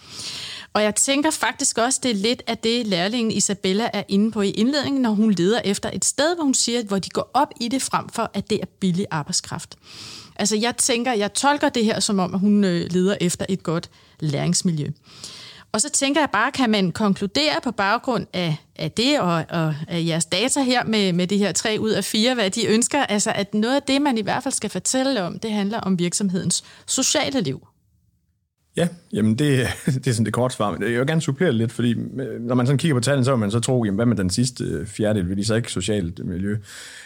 Og 0.73 0.83
jeg 0.83 0.95
tænker 0.95 1.31
faktisk 1.31 1.79
også, 1.79 2.01
det 2.03 2.11
er 2.11 2.15
lidt 2.15 2.43
af 2.47 2.59
det, 2.59 2.87
lærlingen 2.87 3.31
Isabella 3.31 3.91
er 3.93 4.03
inde 4.09 4.33
på 4.33 4.41
i 4.41 4.51
indledningen, 4.51 5.03
når 5.03 5.11
hun 5.11 5.31
leder 5.31 5.61
efter 5.65 5.91
et 5.93 6.05
sted, 6.05 6.35
hvor 6.35 6.45
hun 6.45 6.55
siger, 6.55 6.83
hvor 6.83 6.99
de 6.99 7.11
går 7.11 7.31
op 7.35 7.49
i 7.61 7.69
det 7.69 7.83
frem 7.83 8.09
for, 8.09 8.31
at 8.35 8.51
det 8.51 8.61
er 8.63 8.67
billig 8.81 9.07
arbejdskraft. 9.11 9.77
Altså 10.41 10.57
jeg 10.57 10.77
tænker, 10.77 11.13
jeg 11.13 11.33
tolker 11.33 11.69
det 11.69 11.85
her 11.85 12.01
som 12.01 12.19
om, 12.19 12.35
at 12.35 12.41
hun 12.41 12.65
øh, 12.65 12.87
leder 12.91 13.17
efter 13.21 13.47
et 13.49 13.63
godt 13.63 13.91
læringsmiljø. 14.21 14.91
Og 15.73 15.81
så 15.81 15.91
tænker 15.91 16.21
jeg 16.21 16.29
bare, 16.33 16.53
kan 16.53 16.71
man 16.71 16.93
konkludere 16.93 17.61
på 17.63 17.71
baggrund 17.71 18.27
af, 18.33 18.57
af 18.77 18.91
det 18.91 19.21
og, 19.21 19.45
og 19.51 19.75
af 19.89 20.05
jeres 20.07 20.25
data 20.25 20.63
her 20.63 20.85
med, 20.85 21.13
med 21.13 21.27
de 21.27 21.39
her 21.39 21.53
tre 21.53 21.77
ud 21.81 21.91
af 21.91 22.05
fire, 22.05 22.35
hvad 22.35 22.51
de 22.51 22.67
ønsker, 22.67 23.03
altså 23.03 23.33
at 23.35 23.55
noget 23.55 23.77
af 23.77 23.83
det, 23.83 24.03
man 24.03 24.19
i 24.19 24.23
hvert 24.23 24.43
fald 24.43 24.55
skal 24.55 24.71
fortælle 24.71 25.23
om, 25.23 25.39
det 25.39 25.53
handler 25.53 25.81
om 25.81 25.99
virksomhedens 25.99 26.65
sociale 26.87 27.41
liv. 27.41 27.67
Ja, 28.77 28.89
jamen 29.13 29.35
det, 29.35 29.67
det 29.87 30.07
er 30.07 30.13
sådan 30.13 30.25
det 30.25 30.33
korte 30.33 30.55
svar, 30.55 30.73
men 30.73 30.83
jeg 30.83 30.99
vil 30.99 31.07
gerne 31.07 31.21
supplere 31.21 31.53
lidt, 31.53 31.73
fordi 31.73 31.91
øh, 31.93 32.41
når 32.41 32.55
man 32.55 32.67
sådan 32.67 32.79
kigger 32.79 32.95
på 32.95 33.01
tallene, 33.01 33.25
så 33.25 33.31
vil 33.31 33.39
man 33.39 33.51
så 33.51 33.61
tro, 33.61 33.85
jamen 33.85 33.97
hvad 33.97 34.07
med 34.07 34.17
den 34.17 34.31
sidste 34.31 34.65
øh, 34.65 34.87
fjerdedel, 34.87 35.29
vil 35.29 35.37
de 35.37 35.45
så 35.45 35.55
ikke 35.55 35.73
socialt 35.73 36.27
miljø? 36.27 36.57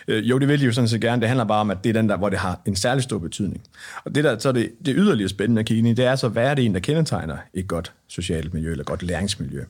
Øh, 0.09 0.31
jo, 0.31 0.39
det 0.39 0.49
vil 0.49 0.61
de 0.61 0.65
jo 0.65 0.73
sådan 0.73 0.89
set 0.89 1.01
gerne, 1.01 1.21
det 1.21 1.29
handler 1.29 1.45
bare 1.45 1.61
om, 1.61 1.71
at 1.71 1.85
det 1.85 1.91
er 1.91 2.01
den 2.01 2.09
der, 2.09 2.17
hvor 2.17 2.29
det 2.29 2.39
har 2.39 2.61
en 2.67 2.77
særlig 2.77 3.03
stor 3.03 3.19
betydning. 3.19 3.63
Og 4.05 4.15
det 4.15 4.25
der, 4.25 4.39
så 4.39 4.49
er 4.49 4.53
det, 4.53 4.71
det 4.87 4.95
yderligere 4.97 5.29
spændende 5.29 5.61
at 5.61 5.67
kigge 5.67 5.79
ind 5.79 5.89
i, 5.89 5.93
det 5.93 6.05
er 6.05 6.17
så, 6.17 6.29
hvad 6.29 6.45
er 6.45 6.55
det 6.55 6.65
en, 6.65 6.75
der 6.75 6.81
kendetegner 6.81 7.37
et 7.55 7.69
godt 7.69 7.93
socialt 8.15 8.55
miljø, 8.55 8.71
eller 8.71 8.85
godt 8.85 9.03
læringsmiljø? 9.03 9.65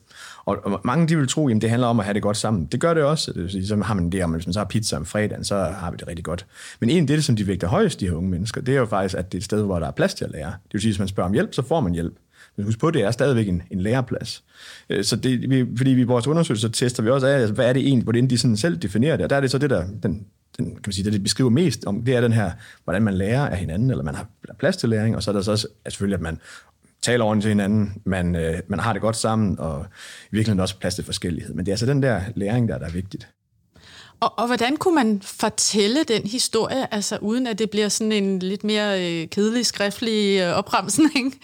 Og, 0.45 0.57
og 0.63 0.81
mange 0.83 1.07
de 1.07 1.17
vil 1.17 1.27
tro, 1.27 1.49
at 1.49 1.61
det 1.61 1.69
handler 1.69 1.87
om 1.87 1.99
at 1.99 2.05
have 2.05 2.13
det 2.13 2.21
godt 2.21 2.37
sammen. 2.37 2.65
Det 2.65 2.79
gør 2.79 2.93
det 2.93 3.03
også. 3.03 3.33
Det 3.33 3.41
vil 3.41 3.51
sige, 3.51 3.67
så 3.67 3.75
har 3.75 3.93
man 3.93 4.09
det 4.09 4.23
om, 4.23 4.31
hvis 4.31 4.47
man 4.47 4.53
så 4.53 4.59
har 4.59 4.65
pizza 4.65 4.97
om 4.97 5.05
fredagen, 5.05 5.43
så 5.43 5.55
har 5.55 5.91
vi 5.91 5.97
det 5.97 6.07
rigtig 6.07 6.25
godt. 6.25 6.45
Men 6.79 6.89
en 6.89 7.01
af 7.01 7.07
det, 7.07 7.23
som 7.23 7.35
de 7.35 7.47
vægter 7.47 7.67
højst, 7.67 7.99
de 7.99 8.05
her 8.05 8.13
unge 8.13 8.29
mennesker, 8.29 8.61
det 8.61 8.75
er 8.75 8.79
jo 8.79 8.85
faktisk, 8.85 9.15
at 9.17 9.31
det 9.31 9.37
er 9.37 9.39
et 9.39 9.45
sted, 9.45 9.63
hvor 9.63 9.79
der 9.79 9.87
er 9.87 9.91
plads 9.91 10.13
til 10.13 10.25
at 10.25 10.31
lære. 10.31 10.47
Det 10.47 10.73
vil 10.73 10.81
sige, 10.81 10.91
hvis 10.91 10.99
man 10.99 11.07
spørger 11.07 11.27
om 11.27 11.33
hjælp, 11.33 11.53
så 11.53 11.61
får 11.61 11.79
man 11.81 11.93
hjælp. 11.93 12.13
Men 12.55 12.65
husk 12.65 12.79
på, 12.79 12.91
det 12.91 13.03
er 13.03 13.11
stadigvæk 13.11 13.47
en, 13.47 13.63
en 13.71 13.81
læreplads. 13.81 14.43
Øh, 14.89 15.03
så 15.03 15.15
det, 15.15 15.49
vi, 15.49 15.65
fordi 15.77 15.91
vi 15.91 16.01
i 16.01 16.03
vores 16.03 16.27
undersøgelser 16.27 16.69
tester 16.69 17.03
vi 17.03 17.09
også 17.09 17.27
af, 17.27 17.39
altså, 17.39 17.53
hvad 17.53 17.69
er 17.69 17.73
det 17.73 17.81
egentlig, 17.81 18.03
hvordan 18.03 18.29
de 18.29 18.37
sådan 18.37 18.57
selv 18.57 18.77
definerer 18.77 19.17
det. 19.17 19.23
Og 19.23 19.29
der 19.29 19.35
er 19.35 19.41
det 19.41 19.51
så 19.51 19.57
det, 19.57 19.69
der, 19.69 19.85
den, 20.03 20.25
den, 20.57 20.65
kan 20.65 20.81
man 20.85 20.93
sige, 20.93 21.05
det, 21.05 21.13
det 21.13 21.23
beskriver 21.23 21.49
mest 21.49 21.85
om, 21.85 22.03
det 22.03 22.15
er 22.15 22.21
den 22.21 22.33
her, 22.33 22.51
hvordan 22.83 23.01
man 23.01 23.13
lærer 23.13 23.47
af 23.47 23.57
hinanden, 23.57 23.89
eller 23.89 24.03
man 24.03 24.15
har 24.15 24.27
plads 24.59 24.77
til 24.77 24.89
læring, 24.89 25.15
og 25.15 25.23
så 25.23 25.31
er 25.31 25.33
der 25.33 25.41
så 25.41 25.51
også, 25.51 25.67
at 25.85 25.91
selvfølgelig, 25.93 26.15
at 26.15 26.21
man 26.21 26.39
taler 27.05 27.25
ordentligt 27.25 27.43
til 27.43 27.49
hinanden, 27.49 28.01
man, 28.05 28.35
øh, 28.35 28.59
man 28.67 28.79
har 28.79 28.93
det 28.93 29.01
godt 29.01 29.15
sammen, 29.15 29.59
og 29.59 29.85
i 30.23 30.35
virkeligheden 30.35 30.59
også 30.59 30.79
plads 30.79 30.95
til 30.95 31.03
forskellighed. 31.03 31.53
Men 31.53 31.65
det 31.65 31.71
er 31.71 31.73
altså 31.73 31.85
den 31.85 32.03
der 32.03 32.21
læring, 32.35 32.69
der, 32.69 32.77
der 32.77 32.85
er 32.85 32.91
vigtigt. 32.91 33.27
Og, 34.19 34.39
og 34.39 34.47
hvordan 34.47 34.77
kunne 34.77 34.95
man 34.95 35.21
fortælle 35.21 36.03
den 36.03 36.27
historie, 36.27 36.93
altså 36.93 37.17
uden 37.21 37.47
at 37.47 37.59
det 37.59 37.69
bliver 37.69 37.89
sådan 37.89 38.11
en 38.11 38.39
lidt 38.39 38.63
mere 38.63 39.05
øh, 39.05 39.29
kedelig 39.29 39.65
skriftlig 39.65 40.41
øh, 40.41 40.57
opremsning? 40.57 41.35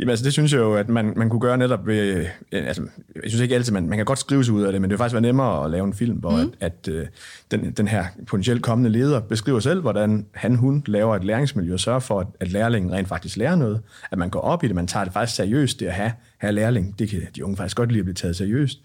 Jamen 0.00 0.10
altså, 0.10 0.24
det 0.24 0.32
synes 0.32 0.52
jeg 0.52 0.58
jo, 0.58 0.74
at 0.74 0.88
man, 0.88 1.12
man 1.16 1.30
kunne 1.30 1.40
gøre 1.40 1.58
netop 1.58 1.86
ved... 1.86 2.26
Altså, 2.52 2.82
jeg 3.14 3.22
synes 3.26 3.40
ikke 3.42 3.54
altid, 3.54 3.72
man, 3.72 3.88
man 3.88 3.98
kan 3.98 4.04
godt 4.04 4.18
skrive 4.18 4.44
sig 4.44 4.54
ud 4.54 4.62
af 4.62 4.72
det, 4.72 4.80
men 4.80 4.90
det 4.90 4.94
vil 4.94 4.98
faktisk 4.98 5.14
være 5.14 5.22
nemmere 5.22 5.64
at 5.64 5.70
lave 5.70 5.86
en 5.86 5.94
film, 5.94 6.16
hvor 6.16 6.30
mm. 6.30 6.52
at, 6.60 6.88
at 6.88 6.88
øh, 6.88 7.06
den, 7.50 7.72
den 7.72 7.88
her 7.88 8.04
potentielt 8.26 8.62
kommende 8.62 8.90
leder 8.90 9.20
beskriver 9.20 9.60
selv, 9.60 9.80
hvordan 9.80 10.26
han, 10.34 10.54
hun 10.54 10.82
laver 10.86 11.16
et 11.16 11.24
læringsmiljø 11.24 11.72
og 11.72 11.80
sørger 11.80 12.00
for, 12.00 12.20
at, 12.20 12.26
at 12.40 12.52
lærlingen 12.52 12.92
rent 12.92 13.08
faktisk 13.08 13.36
lærer 13.36 13.56
noget. 13.56 13.80
At 14.10 14.18
man 14.18 14.30
går 14.30 14.40
op 14.40 14.64
i 14.64 14.66
det, 14.66 14.74
man 14.74 14.86
tager 14.86 15.04
det 15.04 15.12
faktisk 15.12 15.36
seriøst, 15.36 15.80
det 15.80 15.86
at 15.86 15.92
have, 15.92 16.12
have 16.38 16.52
lærling. 16.52 16.98
Det 16.98 17.08
kan 17.08 17.22
de 17.36 17.44
unge 17.44 17.56
faktisk 17.56 17.76
godt 17.76 17.92
lide 17.92 18.00
at 18.00 18.04
blive 18.04 18.14
taget 18.14 18.36
seriøst. 18.36 18.78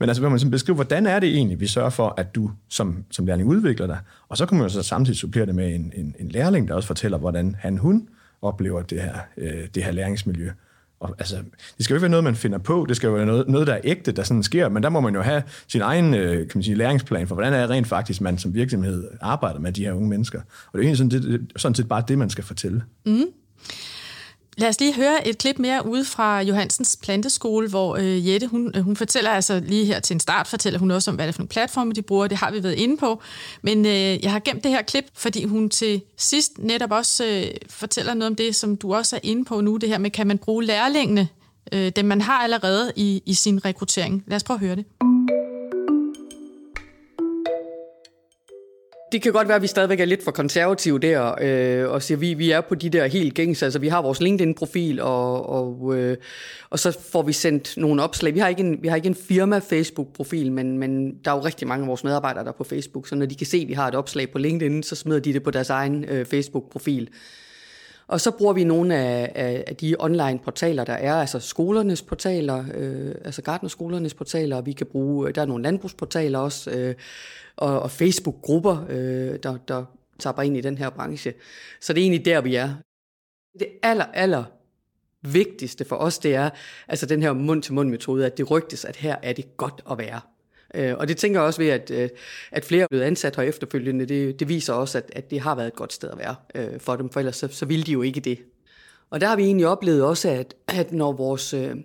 Men 0.00 0.08
altså, 0.08 0.20
hvor 0.20 0.30
man 0.30 0.50
beskriver, 0.50 0.74
hvordan 0.74 1.06
er 1.06 1.20
det 1.20 1.28
egentlig, 1.28 1.60
vi 1.60 1.66
sørger 1.66 1.90
for, 1.90 2.14
at 2.16 2.34
du 2.34 2.50
som, 2.68 3.04
som 3.10 3.26
lærling 3.26 3.48
udvikler 3.48 3.86
dig, 3.86 3.98
og 4.28 4.36
så 4.36 4.46
kan 4.46 4.58
man 4.58 4.66
jo 4.66 4.68
så 4.68 4.82
samtidig 4.82 5.18
supplere 5.18 5.46
det 5.46 5.54
med 5.54 5.74
en, 5.74 5.92
en, 5.96 6.14
en 6.18 6.28
lærling, 6.28 6.68
der 6.68 6.74
også 6.74 6.86
fortæller, 6.86 7.18
hvordan 7.18 7.56
han, 7.58 7.78
hun 7.78 8.08
oplever 8.42 8.82
det 8.82 9.02
her, 9.02 9.14
øh, 9.36 9.68
det 9.74 9.84
her 9.84 9.92
læringsmiljø. 9.92 10.50
Og, 11.00 11.14
altså, 11.18 11.36
det 11.76 11.84
skal 11.84 11.94
jo 11.94 11.96
ikke 11.96 12.02
være 12.02 12.10
noget, 12.10 12.24
man 12.24 12.36
finder 12.36 12.58
på, 12.58 12.86
det 12.88 12.96
skal 12.96 13.06
jo 13.06 13.14
være 13.14 13.26
noget, 13.26 13.48
noget 13.48 13.66
der 13.66 13.72
er 13.72 13.80
ægte, 13.84 14.12
der 14.12 14.22
sådan 14.22 14.42
sker, 14.42 14.68
men 14.68 14.82
der 14.82 14.88
må 14.88 15.00
man 15.00 15.14
jo 15.14 15.22
have 15.22 15.42
sin 15.68 15.80
egen 15.80 16.14
øh, 16.14 16.36
kan 16.36 16.50
man 16.54 16.62
sige, 16.62 16.74
læringsplan 16.74 17.26
for, 17.26 17.34
hvordan 17.34 17.52
er 17.52 17.60
det 17.60 17.70
rent 17.70 17.86
faktisk, 17.86 18.20
man 18.20 18.38
som 18.38 18.54
virksomhed 18.54 19.08
arbejder 19.20 19.60
med 19.60 19.72
de 19.72 19.84
her 19.84 19.92
unge 19.92 20.08
mennesker. 20.08 20.40
Og 20.40 20.72
det 20.72 20.78
er 20.78 20.82
egentlig 20.82 20.98
sådan, 20.98 21.40
det, 21.40 21.52
sådan 21.56 21.74
set 21.74 21.88
bare 21.88 22.04
det, 22.08 22.18
man 22.18 22.30
skal 22.30 22.44
fortælle. 22.44 22.82
Mm. 23.06 23.24
Lad 24.58 24.68
os 24.68 24.80
lige 24.80 24.94
høre 24.94 25.28
et 25.28 25.38
klip 25.38 25.58
mere 25.58 25.86
ud 25.86 26.04
fra 26.04 26.40
Johansens 26.40 26.98
planteskole, 27.02 27.68
hvor 27.68 27.96
øh, 27.96 28.28
Jette, 28.28 28.46
hun, 28.46 28.72
øh, 28.76 28.82
hun 28.82 28.96
fortæller 28.96 29.30
altså 29.30 29.60
lige 29.66 29.84
her 29.84 30.00
til 30.00 30.14
en 30.14 30.20
start, 30.20 30.46
fortæller 30.46 30.78
hun 30.78 30.90
også 30.90 31.10
om, 31.10 31.14
hvad 31.14 31.26
det 31.26 31.32
er 31.32 31.32
for 31.32 31.40
nogle 31.40 31.48
platforme, 31.48 31.92
de 31.92 32.02
bruger, 32.02 32.26
det 32.26 32.38
har 32.38 32.50
vi 32.50 32.62
været 32.62 32.74
inde 32.74 32.96
på. 32.96 33.22
Men 33.62 33.86
øh, 33.86 34.24
jeg 34.24 34.32
har 34.32 34.40
gemt 34.40 34.64
det 34.64 34.70
her 34.70 34.82
klip, 34.82 35.04
fordi 35.14 35.44
hun 35.44 35.70
til 35.70 36.02
sidst 36.16 36.58
netop 36.58 36.90
også 36.90 37.24
øh, 37.24 37.46
fortæller 37.70 38.14
noget 38.14 38.30
om 38.30 38.36
det, 38.36 38.54
som 38.54 38.76
du 38.76 38.94
også 38.94 39.16
er 39.16 39.20
inde 39.22 39.44
på 39.44 39.60
nu, 39.60 39.76
det 39.76 39.88
her 39.88 39.98
med, 39.98 40.10
kan 40.10 40.26
man 40.26 40.38
bruge 40.38 40.64
lærlingene, 40.64 41.28
øh, 41.72 41.92
dem 41.96 42.04
man 42.04 42.20
har 42.20 42.38
allerede 42.38 42.92
i, 42.96 43.22
i 43.26 43.34
sin 43.34 43.64
rekruttering. 43.64 44.24
Lad 44.26 44.36
os 44.36 44.44
prøve 44.44 44.56
at 44.56 44.60
høre 44.60 44.76
det. 44.76 45.11
Det 49.12 49.22
kan 49.22 49.32
godt 49.32 49.48
være, 49.48 49.56
at 49.56 49.62
vi 49.62 49.66
stadigvæk 49.66 50.00
er 50.00 50.04
lidt 50.04 50.24
for 50.24 50.30
konservative 50.30 50.98
der, 50.98 51.34
øh, 51.40 51.90
og 51.90 52.02
siger, 52.02 52.18
vi, 52.18 52.34
vi 52.34 52.50
er 52.50 52.60
på 52.60 52.74
de 52.74 52.90
der 52.90 53.06
helt 53.06 53.34
gængs, 53.34 53.62
altså 53.62 53.78
vi 53.78 53.88
har 53.88 54.02
vores 54.02 54.20
LinkedIn-profil, 54.20 55.00
og, 55.00 55.48
og, 55.48 55.98
øh, 55.98 56.16
og 56.70 56.78
så 56.78 56.98
får 57.12 57.22
vi 57.22 57.32
sendt 57.32 57.76
nogle 57.76 58.02
opslag. 58.02 58.34
Vi 58.34 58.38
har 58.38 58.48
ikke 58.48 58.60
en, 58.60 58.82
vi 58.82 58.88
har 58.88 58.96
ikke 58.96 59.08
en 59.08 59.14
firma-Facebook-profil, 59.14 60.52
men, 60.52 60.78
men 60.78 61.14
der 61.24 61.30
er 61.30 61.36
jo 61.36 61.44
rigtig 61.44 61.68
mange 61.68 61.82
af 61.82 61.88
vores 61.88 62.04
medarbejdere, 62.04 62.44
der 62.44 62.50
er 62.50 62.56
på 62.56 62.64
Facebook, 62.64 63.08
så 63.08 63.14
når 63.14 63.26
de 63.26 63.34
kan 63.34 63.46
se, 63.46 63.56
at 63.56 63.68
vi 63.68 63.72
har 63.72 63.88
et 63.88 63.94
opslag 63.94 64.30
på 64.30 64.38
LinkedIn, 64.38 64.82
så 64.82 64.96
smider 64.96 65.20
de 65.20 65.32
det 65.32 65.42
på 65.42 65.50
deres 65.50 65.70
egen 65.70 66.04
øh, 66.04 66.26
Facebook-profil. 66.26 67.08
Og 68.12 68.20
så 68.20 68.30
bruger 68.30 68.52
vi 68.52 68.64
nogle 68.64 68.96
af, 68.96 69.32
af, 69.34 69.64
af 69.66 69.76
de 69.76 69.96
online 69.98 70.38
portaler, 70.38 70.84
der 70.84 70.92
er, 70.92 71.14
altså 71.14 71.40
skolernes 71.40 72.02
portaler, 72.02 72.64
øh, 72.74 73.14
altså 73.24 73.42
Gardnerskolernes 73.42 74.14
portaler, 74.14 74.56
og 74.56 74.66
vi 74.66 74.72
kan 74.72 74.86
bruge, 74.86 75.28
øh, 75.28 75.34
der 75.34 75.42
er 75.42 75.46
nogle 75.46 75.62
landbrugsportaler 75.62 76.38
også, 76.38 76.70
øh, 76.70 76.94
og, 77.56 77.80
og 77.80 77.90
Facebook-grupper, 77.90 78.86
øh, 78.88 79.38
der, 79.42 79.58
der 79.68 79.84
tapper 80.18 80.42
ind 80.42 80.56
i 80.56 80.60
den 80.60 80.78
her 80.78 80.90
branche. 80.90 81.34
Så 81.80 81.92
det 81.92 82.00
er 82.00 82.04
egentlig 82.04 82.24
der, 82.24 82.40
vi 82.40 82.54
er. 82.54 82.74
Det 83.58 83.68
aller, 83.82 84.04
aller 84.04 84.44
vigtigste 85.22 85.84
for 85.84 85.96
os, 85.96 86.18
det 86.18 86.34
er 86.34 86.50
altså 86.88 87.06
den 87.06 87.22
her 87.22 87.32
mund-til-mund-metode, 87.32 88.26
at 88.26 88.38
det 88.38 88.50
rygtes, 88.50 88.84
at 88.84 88.96
her 88.96 89.16
er 89.22 89.32
det 89.32 89.56
godt 89.56 89.82
at 89.90 89.98
være. 89.98 90.20
Øh, 90.74 90.94
og 90.98 91.08
det 91.08 91.16
tænker 91.16 91.40
jeg 91.40 91.46
også 91.46 91.60
ved, 91.60 91.68
at, 91.68 91.90
øh, 91.90 92.08
at 92.52 92.64
flere 92.64 92.82
er 92.82 92.88
blevet 92.88 93.04
ansat 93.04 93.36
her 93.36 93.42
efterfølgende. 93.42 94.06
Det, 94.06 94.40
det 94.40 94.48
viser 94.48 94.72
også, 94.72 94.98
at, 94.98 95.10
at 95.12 95.30
det 95.30 95.40
har 95.40 95.54
været 95.54 95.66
et 95.66 95.76
godt 95.76 95.92
sted 95.92 96.10
at 96.10 96.18
være 96.18 96.34
øh, 96.54 96.80
for 96.80 96.96
dem, 96.96 97.10
for 97.10 97.20
ellers 97.20 97.36
så, 97.36 97.48
så 97.48 97.66
ville 97.66 97.84
de 97.84 97.92
jo 97.92 98.02
ikke 98.02 98.20
det. 98.20 98.38
Og 99.10 99.20
der 99.20 99.26
har 99.26 99.36
vi 99.36 99.42
egentlig 99.42 99.66
oplevet 99.66 100.02
også, 100.02 100.28
at, 100.28 100.54
at 100.68 100.92
når 100.92 101.12
vores 101.12 101.54
øh, 101.54 101.76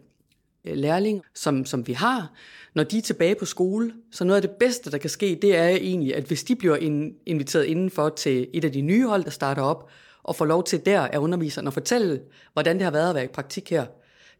lærling, 0.64 1.22
som, 1.36 1.66
som 1.66 1.88
vi 1.88 1.94
har, 1.94 2.32
når 2.74 2.84
de 2.84 2.98
er 2.98 3.02
tilbage 3.02 3.36
på 3.36 3.46
skole, 3.46 3.94
så 4.12 4.24
noget 4.24 4.36
af 4.36 4.50
det 4.50 4.58
bedste, 4.60 4.92
der 4.92 4.98
kan 4.98 5.10
ske, 5.10 5.40
det 5.42 5.58
er 5.58 5.68
egentlig, 5.68 6.16
at 6.16 6.24
hvis 6.24 6.44
de 6.44 6.56
bliver 6.56 6.76
in, 6.76 7.14
inviteret 7.26 7.64
indenfor 7.64 8.10
til 8.10 8.48
et 8.54 8.66
af 8.66 8.72
de 8.72 8.82
nye 8.82 9.08
hold, 9.08 9.24
der 9.24 9.30
starter 9.30 9.62
op, 9.62 9.90
og 10.24 10.36
får 10.36 10.46
lov 10.46 10.64
til 10.64 10.86
der 10.86 11.02
af 11.02 11.18
underviseren 11.18 11.68
at 11.68 11.74
fortælle, 11.74 12.22
hvordan 12.54 12.76
det 12.76 12.84
har 12.84 12.92
været 12.92 13.10
at 13.10 13.16
være 13.16 13.24
i 13.24 13.28
praktik 13.28 13.70
her, 13.70 13.86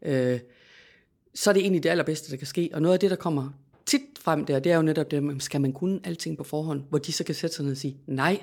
øh, 0.02 0.40
så 1.34 1.50
er 1.50 1.54
det 1.54 1.60
egentlig 1.60 1.82
det 1.82 1.88
allerbedste, 1.88 2.30
der 2.30 2.36
kan 2.36 2.46
ske. 2.46 2.70
Og 2.72 2.82
noget 2.82 2.94
af 2.94 3.00
det, 3.00 3.10
der 3.10 3.16
kommer 3.16 3.50
tit 3.88 4.02
frem 4.20 4.44
der, 4.44 4.58
det 4.58 4.72
er 4.72 4.76
jo 4.76 4.82
netop 4.82 5.10
det, 5.10 5.42
skal 5.42 5.60
man 5.60 5.72
kunne 5.72 6.00
alting 6.04 6.36
på 6.36 6.44
forhånd, 6.44 6.82
hvor 6.88 6.98
de 6.98 7.12
så 7.12 7.24
kan 7.24 7.34
sætte 7.34 7.56
sig 7.56 7.64
ned 7.64 7.72
og 7.72 7.78
sige, 7.78 7.96
nej, 8.06 8.42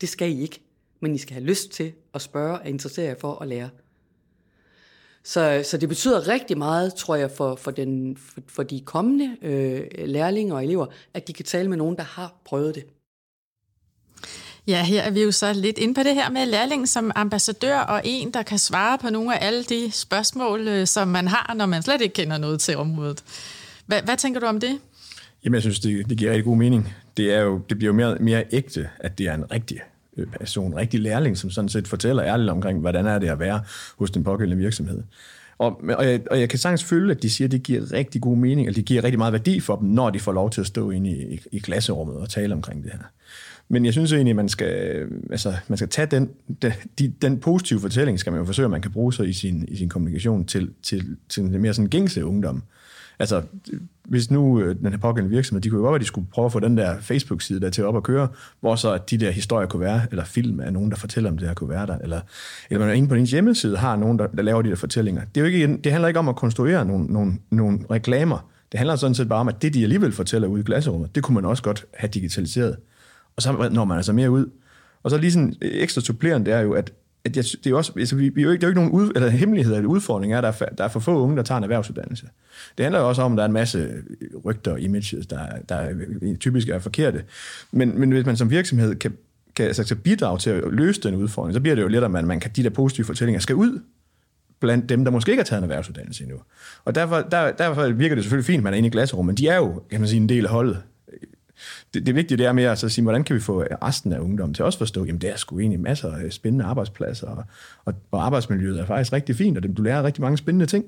det 0.00 0.08
skal 0.08 0.30
I 0.30 0.42
ikke, 0.42 0.60
men 1.00 1.14
I 1.14 1.18
skal 1.18 1.34
have 1.34 1.44
lyst 1.44 1.70
til 1.70 1.92
at 2.14 2.22
spørge 2.22 2.58
og 2.58 2.68
interessere 2.68 3.06
jer 3.06 3.14
for 3.20 3.42
at 3.42 3.48
lære. 3.48 3.68
Så, 5.24 5.62
så 5.64 5.76
det 5.76 5.88
betyder 5.88 6.28
rigtig 6.28 6.58
meget, 6.58 6.94
tror 6.94 7.16
jeg, 7.16 7.30
for, 7.30 7.56
for, 7.56 7.70
den, 7.70 8.16
for, 8.16 8.40
for 8.48 8.62
de 8.62 8.80
kommende 8.80 9.36
øh, 9.42 9.86
lærlinge 10.08 10.54
og 10.54 10.64
elever, 10.64 10.86
at 11.14 11.28
de 11.28 11.32
kan 11.32 11.44
tale 11.44 11.68
med 11.68 11.76
nogen, 11.76 11.96
der 11.96 12.02
har 12.02 12.34
prøvet 12.44 12.74
det. 12.74 12.84
Ja, 14.66 14.84
her 14.84 15.02
er 15.02 15.10
vi 15.10 15.22
jo 15.22 15.32
så 15.32 15.52
lidt 15.52 15.78
inde 15.78 15.94
på 15.94 16.02
det 16.02 16.14
her 16.14 16.30
med 16.30 16.46
lærlingen 16.46 16.86
som 16.86 17.12
ambassadør 17.14 17.78
og 17.78 18.00
en, 18.04 18.30
der 18.30 18.42
kan 18.42 18.58
svare 18.58 18.98
på 18.98 19.10
nogle 19.10 19.38
af 19.38 19.46
alle 19.46 19.64
de 19.64 19.90
spørgsmål, 19.90 20.68
øh, 20.68 20.86
som 20.86 21.08
man 21.08 21.28
har, 21.28 21.54
når 21.54 21.66
man 21.66 21.82
slet 21.82 22.00
ikke 22.00 22.14
kender 22.14 22.38
noget 22.38 22.60
til 22.60 22.76
området. 22.76 23.24
Hvad, 23.90 24.02
hvad 24.02 24.16
tænker 24.16 24.40
du 24.40 24.46
om 24.46 24.60
det? 24.60 24.78
Jamen, 25.44 25.54
jeg 25.54 25.62
synes, 25.62 25.80
det, 25.80 26.10
det 26.10 26.18
giver 26.18 26.30
rigtig 26.30 26.44
god 26.44 26.56
mening. 26.56 26.94
Det, 27.16 27.34
er 27.34 27.40
jo, 27.40 27.60
det 27.68 27.78
bliver 27.78 27.92
jo 27.92 27.96
mere, 27.96 28.16
mere 28.20 28.44
ægte, 28.52 28.88
at 28.98 29.18
det 29.18 29.26
er 29.26 29.34
en 29.34 29.50
rigtig 29.52 29.80
øh, 30.16 30.26
person, 30.26 30.72
en 30.72 30.76
rigtig 30.76 31.00
lærling, 31.00 31.36
som 31.36 31.50
sådan 31.50 31.68
set 31.68 31.88
fortæller 31.88 32.24
ærligt 32.24 32.50
omkring, 32.50 32.80
hvordan 32.80 33.06
er 33.06 33.18
det 33.18 33.28
at 33.28 33.38
være 33.38 33.60
hos 33.98 34.10
den 34.10 34.24
pågældende 34.24 34.62
virksomhed. 34.62 35.02
Og, 35.58 35.80
og, 35.96 36.06
jeg, 36.06 36.20
og 36.30 36.40
jeg 36.40 36.48
kan 36.48 36.58
sagtens 36.58 36.84
føle, 36.84 37.10
at 37.10 37.22
de 37.22 37.30
siger, 37.30 37.48
at 37.48 37.52
det 37.52 37.62
giver 37.62 37.92
rigtig 37.92 38.20
god 38.20 38.36
mening, 38.36 38.66
eller 38.66 38.74
det 38.74 38.84
giver 38.84 39.04
rigtig 39.04 39.18
meget 39.18 39.32
værdi 39.32 39.60
for 39.60 39.76
dem, 39.76 39.88
når 39.88 40.10
de 40.10 40.20
får 40.20 40.32
lov 40.32 40.50
til 40.50 40.60
at 40.60 40.66
stå 40.66 40.90
inde 40.90 41.10
i, 41.10 41.34
i, 41.34 41.40
i 41.52 41.58
klasserummet 41.58 42.16
og 42.16 42.28
tale 42.28 42.54
omkring 42.54 42.82
det 42.82 42.92
her. 42.92 43.00
Men 43.68 43.84
jeg 43.84 43.92
synes 43.92 44.12
egentlig, 44.12 44.32
at 44.32 44.36
man 44.36 44.48
skal, 44.48 45.06
altså, 45.30 45.54
man 45.68 45.76
skal 45.76 45.88
tage 45.88 46.06
den, 46.06 46.30
den, 46.62 46.72
de, 46.98 47.12
den 47.22 47.38
positive 47.38 47.80
fortælling, 47.80 48.20
skal 48.20 48.32
man 48.32 48.40
jo 48.40 48.44
forsøge, 48.44 48.64
at 48.64 48.70
man 48.70 48.82
kan 48.82 48.90
bruge 48.90 49.12
sig 49.12 49.28
i 49.28 49.32
sin, 49.32 49.64
i 49.68 49.76
sin 49.76 49.88
kommunikation 49.88 50.44
til, 50.44 50.70
til, 50.82 51.16
til 51.28 51.42
den 51.42 51.62
mere 51.62 51.74
sådan 51.74 51.88
gængse 51.88 52.24
ungdom. 52.24 52.62
Altså, 53.20 53.42
hvis 54.08 54.30
nu 54.30 54.60
øh, 54.60 54.76
den 54.76 54.86
her 54.86 54.98
pågældende 54.98 55.36
virksomhed, 55.36 55.62
de 55.62 55.70
kunne 55.70 55.78
jo 55.78 55.82
godt 55.82 55.92
være, 55.92 55.96
at 55.96 56.00
de 56.00 56.06
skulle 56.06 56.26
prøve 56.32 56.46
at 56.46 56.52
få 56.52 56.60
den 56.60 56.76
der 56.76 57.00
Facebook-side 57.00 57.60
der 57.60 57.70
til 57.70 57.84
op 57.84 57.96
at 57.96 58.02
køre, 58.02 58.28
hvor 58.60 58.76
så 58.76 58.98
de 59.10 59.18
der 59.18 59.30
historier 59.30 59.66
kunne 59.66 59.80
være, 59.80 60.02
eller 60.10 60.24
film 60.24 60.60
af 60.60 60.72
nogen, 60.72 60.90
der 60.90 60.96
fortæller 60.96 61.30
om 61.30 61.38
det 61.38 61.48
her 61.48 61.54
kunne 61.54 61.70
være 61.70 61.86
der, 61.86 61.98
eller, 61.98 62.20
eller 62.70 62.80
man 62.80 62.88
er 62.88 62.92
inde 62.92 63.08
på 63.08 63.14
din 63.14 63.26
hjemmeside 63.26 63.76
har 63.76 63.96
nogen, 63.96 64.18
der, 64.18 64.26
der 64.26 64.42
laver 64.42 64.62
de 64.62 64.68
der 64.68 64.76
fortællinger. 64.76 65.22
Det, 65.34 65.40
er 65.40 65.40
jo 65.40 65.46
ikke, 65.46 65.76
det 65.76 65.92
handler 65.92 66.08
ikke 66.08 66.20
om 66.20 66.28
at 66.28 66.36
konstruere 66.36 66.84
nogle, 66.84 67.06
nogle, 67.06 67.32
nogle 67.50 67.78
reklamer. 67.90 68.50
Det 68.72 68.78
handler 68.78 68.96
sådan 68.96 69.14
set 69.14 69.28
bare 69.28 69.40
om, 69.40 69.48
at 69.48 69.62
det, 69.62 69.74
de 69.74 69.82
alligevel 69.82 70.12
fortæller 70.12 70.48
ude 70.48 70.60
i 70.60 70.64
klasserummet, 70.64 71.14
det 71.14 71.22
kunne 71.22 71.34
man 71.34 71.44
også 71.44 71.62
godt 71.62 71.84
have 71.94 72.08
digitaliseret. 72.08 72.76
Og 73.36 73.42
så 73.42 73.68
når 73.72 73.84
man 73.84 73.96
altså 73.96 74.12
mere 74.12 74.30
ud. 74.30 74.50
Og 75.02 75.10
så 75.10 75.18
lige 75.18 75.32
sådan 75.32 75.54
øh, 75.62 75.70
ekstra 75.72 76.00
supplerende, 76.00 76.50
det 76.50 76.54
er 76.54 76.60
jo, 76.60 76.72
at, 76.72 76.92
at 77.24 77.36
jeg, 77.36 77.44
det 77.44 77.66
er 77.66 77.70
jo 77.70 77.76
også, 77.76 77.92
altså 77.96 78.16
vi, 78.16 78.28
vi 78.28 78.40
er 78.40 78.44
jo 78.44 78.50
ikke, 78.50 78.60
det 78.60 78.66
er 78.66 78.68
jo 78.68 78.70
ikke 78.70 78.80
nogen 78.80 79.06
ud, 79.06 79.12
eller 79.14 79.28
hemmelighed 79.28 79.74
eller 79.74 79.88
udfordring 79.88 80.32
er, 80.32 80.38
at 80.38 80.44
der 80.44 80.66
er, 80.66 80.70
der 80.70 80.84
er 80.84 80.88
for 80.88 81.00
få 81.00 81.22
unge, 81.22 81.36
der 81.36 81.42
tager 81.42 81.58
en 81.58 81.64
erhvervsuddannelse. 81.64 82.26
Det 82.78 82.84
handler 82.84 83.00
jo 83.00 83.08
også 83.08 83.22
om, 83.22 83.32
at 83.32 83.36
der 83.36 83.42
er 83.42 83.46
en 83.46 83.52
masse 83.52 83.90
rygter 84.44 84.72
og 84.72 84.80
images, 84.80 85.26
der, 85.26 85.38
der 85.68 85.88
typisk 86.40 86.68
er 86.68 86.78
forkerte. 86.78 87.24
Men, 87.72 88.00
men 88.00 88.10
hvis 88.10 88.26
man 88.26 88.36
som 88.36 88.50
virksomhed 88.50 88.96
kan, 88.96 89.12
kan 89.56 89.66
altså, 89.66 89.96
bidrage 89.96 90.38
til 90.38 90.50
at 90.50 90.64
løse 90.72 91.00
den 91.00 91.14
udfordring, 91.14 91.54
så 91.54 91.60
bliver 91.60 91.74
det 91.74 91.82
jo 91.82 91.88
lettere, 91.88 92.04
at 92.04 92.10
man, 92.10 92.26
man 92.26 92.40
kan, 92.40 92.50
de 92.56 92.62
der 92.62 92.70
positive 92.70 93.06
fortællinger 93.06 93.40
skal 93.40 93.56
ud 93.56 93.80
blandt 94.60 94.88
dem, 94.88 95.04
der 95.04 95.12
måske 95.12 95.30
ikke 95.30 95.40
har 95.40 95.44
taget 95.44 95.60
en 95.60 95.64
erhvervsuddannelse 95.64 96.24
endnu. 96.24 96.38
Og 96.84 96.94
derfor, 96.94 97.20
der, 97.20 97.52
derfor 97.52 97.88
virker 97.88 98.14
det 98.14 98.24
selvfølgelig 98.24 98.46
fint, 98.46 98.58
at 98.58 98.64
man 98.64 98.72
er 98.72 98.76
inde 98.76 98.86
i 98.86 98.90
glasrummet, 98.90 99.26
men 99.26 99.36
de 99.36 99.48
er 99.48 99.56
jo, 99.56 99.82
kan 99.90 100.00
man 100.00 100.08
sige, 100.08 100.20
en 100.20 100.28
del 100.28 100.44
af 100.44 100.50
holdet 100.50 100.82
det, 101.94 102.06
det 102.06 102.14
vigtige 102.14 102.38
det 102.38 102.46
er 102.46 102.52
mere 102.52 102.70
altså 102.70 102.86
at 102.86 102.92
sige, 102.92 103.02
hvordan 103.02 103.24
kan 103.24 103.36
vi 103.36 103.40
få 103.40 103.62
resten 103.62 104.12
af 104.12 104.18
ungdommen 104.18 104.54
til 104.54 104.64
også 104.64 104.78
forstå, 104.78 105.04
jamen 105.04 105.20
der 105.20 105.32
er 105.32 105.36
sgu 105.36 105.58
egentlig 105.58 105.80
masser 105.80 106.12
af 106.12 106.32
spændende 106.32 106.64
arbejdspladser, 106.64 107.26
og, 107.26 107.44
og, 107.84 107.94
og 108.10 108.24
arbejdsmiljøet 108.24 108.80
er 108.80 108.86
faktisk 108.86 109.12
rigtig 109.12 109.36
fint, 109.36 109.56
og 109.56 109.62
det, 109.62 109.76
du 109.76 109.82
lærer 109.82 110.02
rigtig 110.02 110.22
mange 110.22 110.38
spændende 110.38 110.66
ting. 110.66 110.84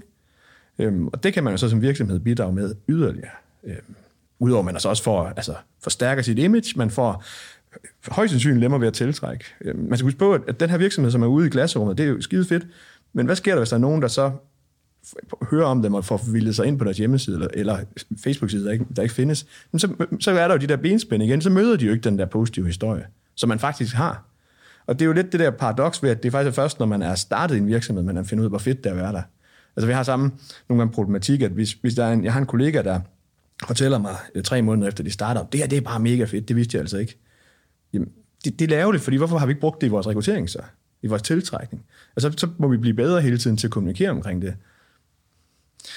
Øhm, 0.79 1.07
og 1.07 1.23
det 1.23 1.33
kan 1.35 1.45
man 1.45 1.53
jo 1.53 1.57
så 1.57 1.69
som 1.69 1.83
virksomhed 1.83 2.19
bidrage 2.19 2.53
med 2.53 2.75
yderligere. 2.89 3.31
Øhm, 3.65 3.95
Udover 4.39 4.59
at 4.59 4.65
man 4.65 4.75
altså 4.75 4.89
også 4.89 5.03
får, 5.03 5.25
altså, 5.25 5.55
forstærker 5.83 6.23
sit 6.23 6.39
image, 6.39 6.73
man 6.77 6.91
får 6.91 7.25
øh, 7.73 8.13
højst 8.13 8.31
sandsynligt 8.31 8.61
lemmer 8.61 8.79
ved 8.79 8.87
at 8.87 8.95
tiltrække. 8.95 9.45
Øhm, 9.61 9.79
man 9.89 9.99
skal 9.99 10.05
huske 10.05 10.19
på, 10.19 10.33
at 10.33 10.61
den 10.61 10.71
her 10.71 10.79
virksomhed, 10.79 11.11
som 11.11 11.23
er 11.23 11.27
ude 11.27 11.47
i 11.47 11.51
glasrummet, 11.51 11.99
det 11.99 12.05
er 12.05 12.09
jo 12.09 12.21
skide 12.21 12.45
fedt, 12.45 12.67
men 13.13 13.27
hvad 13.27 13.37
sker 13.37 13.53
der, 13.53 13.61
hvis 13.61 13.69
der 13.69 13.77
er 13.77 13.81
nogen, 13.81 14.03
der 14.03 14.09
så 14.09 14.33
hører 15.51 15.67
om 15.67 15.83
dem 15.83 15.95
og 15.95 16.05
får 16.05 16.21
vildet 16.33 16.57
sig 16.57 16.67
ind 16.67 16.79
på 16.79 16.85
deres 16.85 16.99
hjemmeside 16.99 17.37
eller, 17.37 17.49
eller 17.55 17.79
Facebook-side, 18.25 18.65
der 18.65 18.73
ikke, 18.73 18.87
der 18.97 19.03
ikke 19.03 19.15
findes, 19.15 19.47
men 19.73 19.79
så, 19.79 20.07
så 20.21 20.31
er 20.31 20.49
der 20.49 20.55
jo 20.55 20.61
de 20.61 20.67
der 20.67 20.77
benspænd 20.77 21.23
igen, 21.23 21.41
så 21.41 21.51
møder 21.51 21.77
de 21.77 21.85
jo 21.85 21.93
ikke 21.93 22.05
den 22.05 22.19
der 22.19 22.27
positive 22.27 22.67
historie, 22.67 23.07
som 23.35 23.49
man 23.49 23.59
faktisk 23.59 23.95
har. 23.95 24.25
Og 24.87 24.99
det 24.99 25.05
er 25.05 25.07
jo 25.07 25.13
lidt 25.13 25.33
det 25.33 25.41
der 25.41 25.51
paradoks 25.51 26.03
ved, 26.03 26.11
at 26.11 26.23
det 26.23 26.29
er 26.29 26.31
faktisk 26.31 26.55
først, 26.55 26.79
når 26.79 26.87
man 26.87 27.03
er 27.03 27.15
startet 27.15 27.55
i 27.55 27.59
en 27.59 27.67
virksomhed, 27.67 28.05
man 28.05 28.25
finder 28.25 28.43
ud 28.43 28.47
af, 28.47 28.51
hvor 28.51 28.59
fedt 28.59 28.85
det 28.85 28.91
er 28.91 28.95
at 28.95 29.01
være 29.01 29.13
der. 29.13 29.23
Altså 29.77 29.87
vi 29.87 29.93
har 29.93 30.03
sammen 30.03 30.33
nogle 30.69 30.81
gange 30.81 30.95
problematik, 30.95 31.43
at 31.43 31.51
hvis, 31.51 31.73
hvis 31.73 31.95
der 31.95 32.05
er 32.05 32.13
en, 32.13 32.25
jeg 32.25 32.33
har 32.33 32.41
en 32.41 32.47
kollega, 32.47 32.83
der 32.83 33.01
fortæller 33.67 33.99
mig 33.99 34.17
øh, 34.35 34.43
tre 34.43 34.63
måneder 34.63 34.89
efter, 34.89 35.05
de 35.05 35.11
starter, 35.11 35.45
det 35.45 35.61
her 35.61 35.67
det 35.67 35.77
er 35.77 35.81
bare 35.81 36.01
mega 36.01 36.25
fedt, 36.25 36.49
det 36.49 36.57
vidste 36.57 36.77
jeg 36.77 36.81
altså 36.81 36.99
ikke. 36.99 37.19
Jamen, 37.93 38.09
det, 38.45 38.59
det 38.59 38.65
er 38.65 38.77
lavligt, 38.77 39.05
fordi 39.05 39.17
hvorfor 39.17 39.39
har 39.39 39.47
vi 39.47 39.51
ikke 39.51 39.61
brugt 39.61 39.81
det 39.81 39.87
i 39.87 39.91
vores 39.91 40.07
rekruttering 40.07 40.51
så? 40.51 40.59
I 41.03 41.07
vores 41.07 41.23
tiltrækning? 41.23 41.85
Altså, 42.17 42.33
så 42.37 42.49
må 42.59 42.69
vi 42.69 42.77
blive 42.77 42.95
bedre 42.95 43.21
hele 43.21 43.39
tiden 43.39 43.57
til 43.57 43.67
at 43.67 43.71
kommunikere 43.71 44.11
omkring 44.11 44.43
det. 44.43 44.55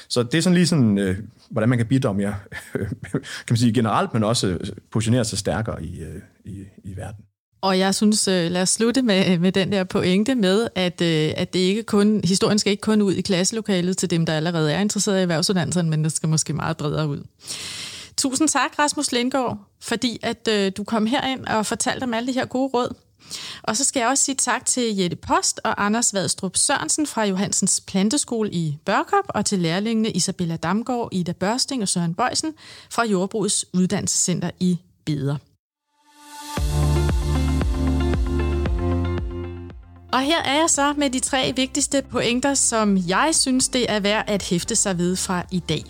Så 0.08 0.24
det 0.24 0.38
er 0.38 0.41
sådan 0.41 0.56
lige 0.56 0.67
sådan, 0.67 0.98
øh, 0.98 1.17
hvordan 1.50 1.69
man 1.69 1.78
kan 1.78 1.88
bidrage 1.88 2.17
mere, 2.17 2.36
kan 3.12 3.50
man 3.50 3.58
sige 3.58 3.74
generelt, 3.74 4.13
men 4.13 4.24
også 4.24 4.48
øh, 4.48 4.60
positionere 4.91 5.26
sig 5.26 5.38
stærkere 5.38 5.84
i, 5.84 6.00
øh, 6.00 6.21
i, 6.45 6.63
i 6.84 6.98
verden. 6.98 7.26
Og 7.62 7.80
jeg 7.80 7.95
synes, 7.95 8.28
øh, 8.28 8.52
lad 8.52 8.62
os 8.62 8.69
slutte 8.69 9.02
med, 9.02 9.39
med 9.39 9.52
den 9.52 9.71
der 9.71 9.84
pointe 9.84 10.36
med, 10.36 10.67
at, 10.76 11.02
øh, 11.02 11.32
at 11.38 11.54
det 11.54 11.60
ikke 11.60 11.84
kun, 11.84 12.21
historien 12.24 12.60
skal 12.60 12.71
ikke 12.71 12.82
kun 12.82 13.02
ud 13.02 13.13
i 13.13 13.21
klasselokalet 13.21 13.98
til 13.98 14.10
dem, 14.10 14.26
der 14.26 14.34
allerede 14.34 14.74
er 14.74 14.80
interesseret 14.80 15.19
i 15.19 15.21
erhvervsuddannelserne, 15.21 15.89
men 15.89 16.04
det 16.04 16.12
skal 16.12 16.30
måske 16.30 16.54
meget 16.54 16.78
bredere 16.78 17.08
ud. 17.08 17.24
Tusind 18.17 18.50
tak, 18.50 18.80
Rasmus 18.80 19.12
Lindgaard, 19.12 19.58
fordi 19.82 20.19
at 20.24 20.48
øh, 20.52 20.71
du 20.78 20.84
kom 20.84 21.06
herind 21.06 21.45
og 21.45 21.65
fortalte 21.65 22.04
om 22.04 22.13
alle 22.13 22.28
de 22.28 22.34
her 22.34 22.45
gode 22.45 22.69
råd. 22.74 22.95
Og 23.64 23.78
så 23.78 23.84
skal 23.84 24.00
jeg 24.00 24.10
også 24.10 24.24
sige 24.24 24.36
tak 24.36 24.66
til 24.66 24.98
Jette 24.98 25.16
Post 25.16 25.60
og 25.64 25.86
Anders 25.86 26.14
Vadstrup 26.14 26.58
Sørensen 26.58 27.08
fra 27.08 27.26
Johansens 27.26 27.82
Planteskole 27.88 28.52
i 28.52 28.78
Børkop, 28.86 29.26
og 29.28 29.46
til 29.46 29.60
lærlingene 29.60 30.12
Isabella 30.12 30.56
Damgaard, 30.56 31.10
Ida 31.12 31.32
Børsting 31.32 31.82
og 31.82 31.88
Søren 31.88 32.14
Bøjsen 32.14 32.54
fra 32.92 33.06
Jordbrugets 33.06 33.66
Uddannelsescenter 33.74 34.50
i 34.60 34.78
Beder. 35.06 35.38
Og 40.14 40.22
her 40.22 40.42
er 40.42 40.60
jeg 40.60 40.70
så 40.70 40.94
med 40.98 41.10
de 41.10 41.20
tre 41.20 41.54
vigtigste 41.56 42.02
pointer, 42.12 42.54
som 42.54 42.98
jeg 43.08 43.30
synes, 43.34 43.68
det 43.68 43.92
er 43.92 44.00
værd 44.00 44.24
at 44.28 44.44
hæfte 44.44 44.76
sig 44.76 44.98
ved 44.98 45.16
fra 45.16 45.46
i 45.52 45.60
dag. 45.60 45.84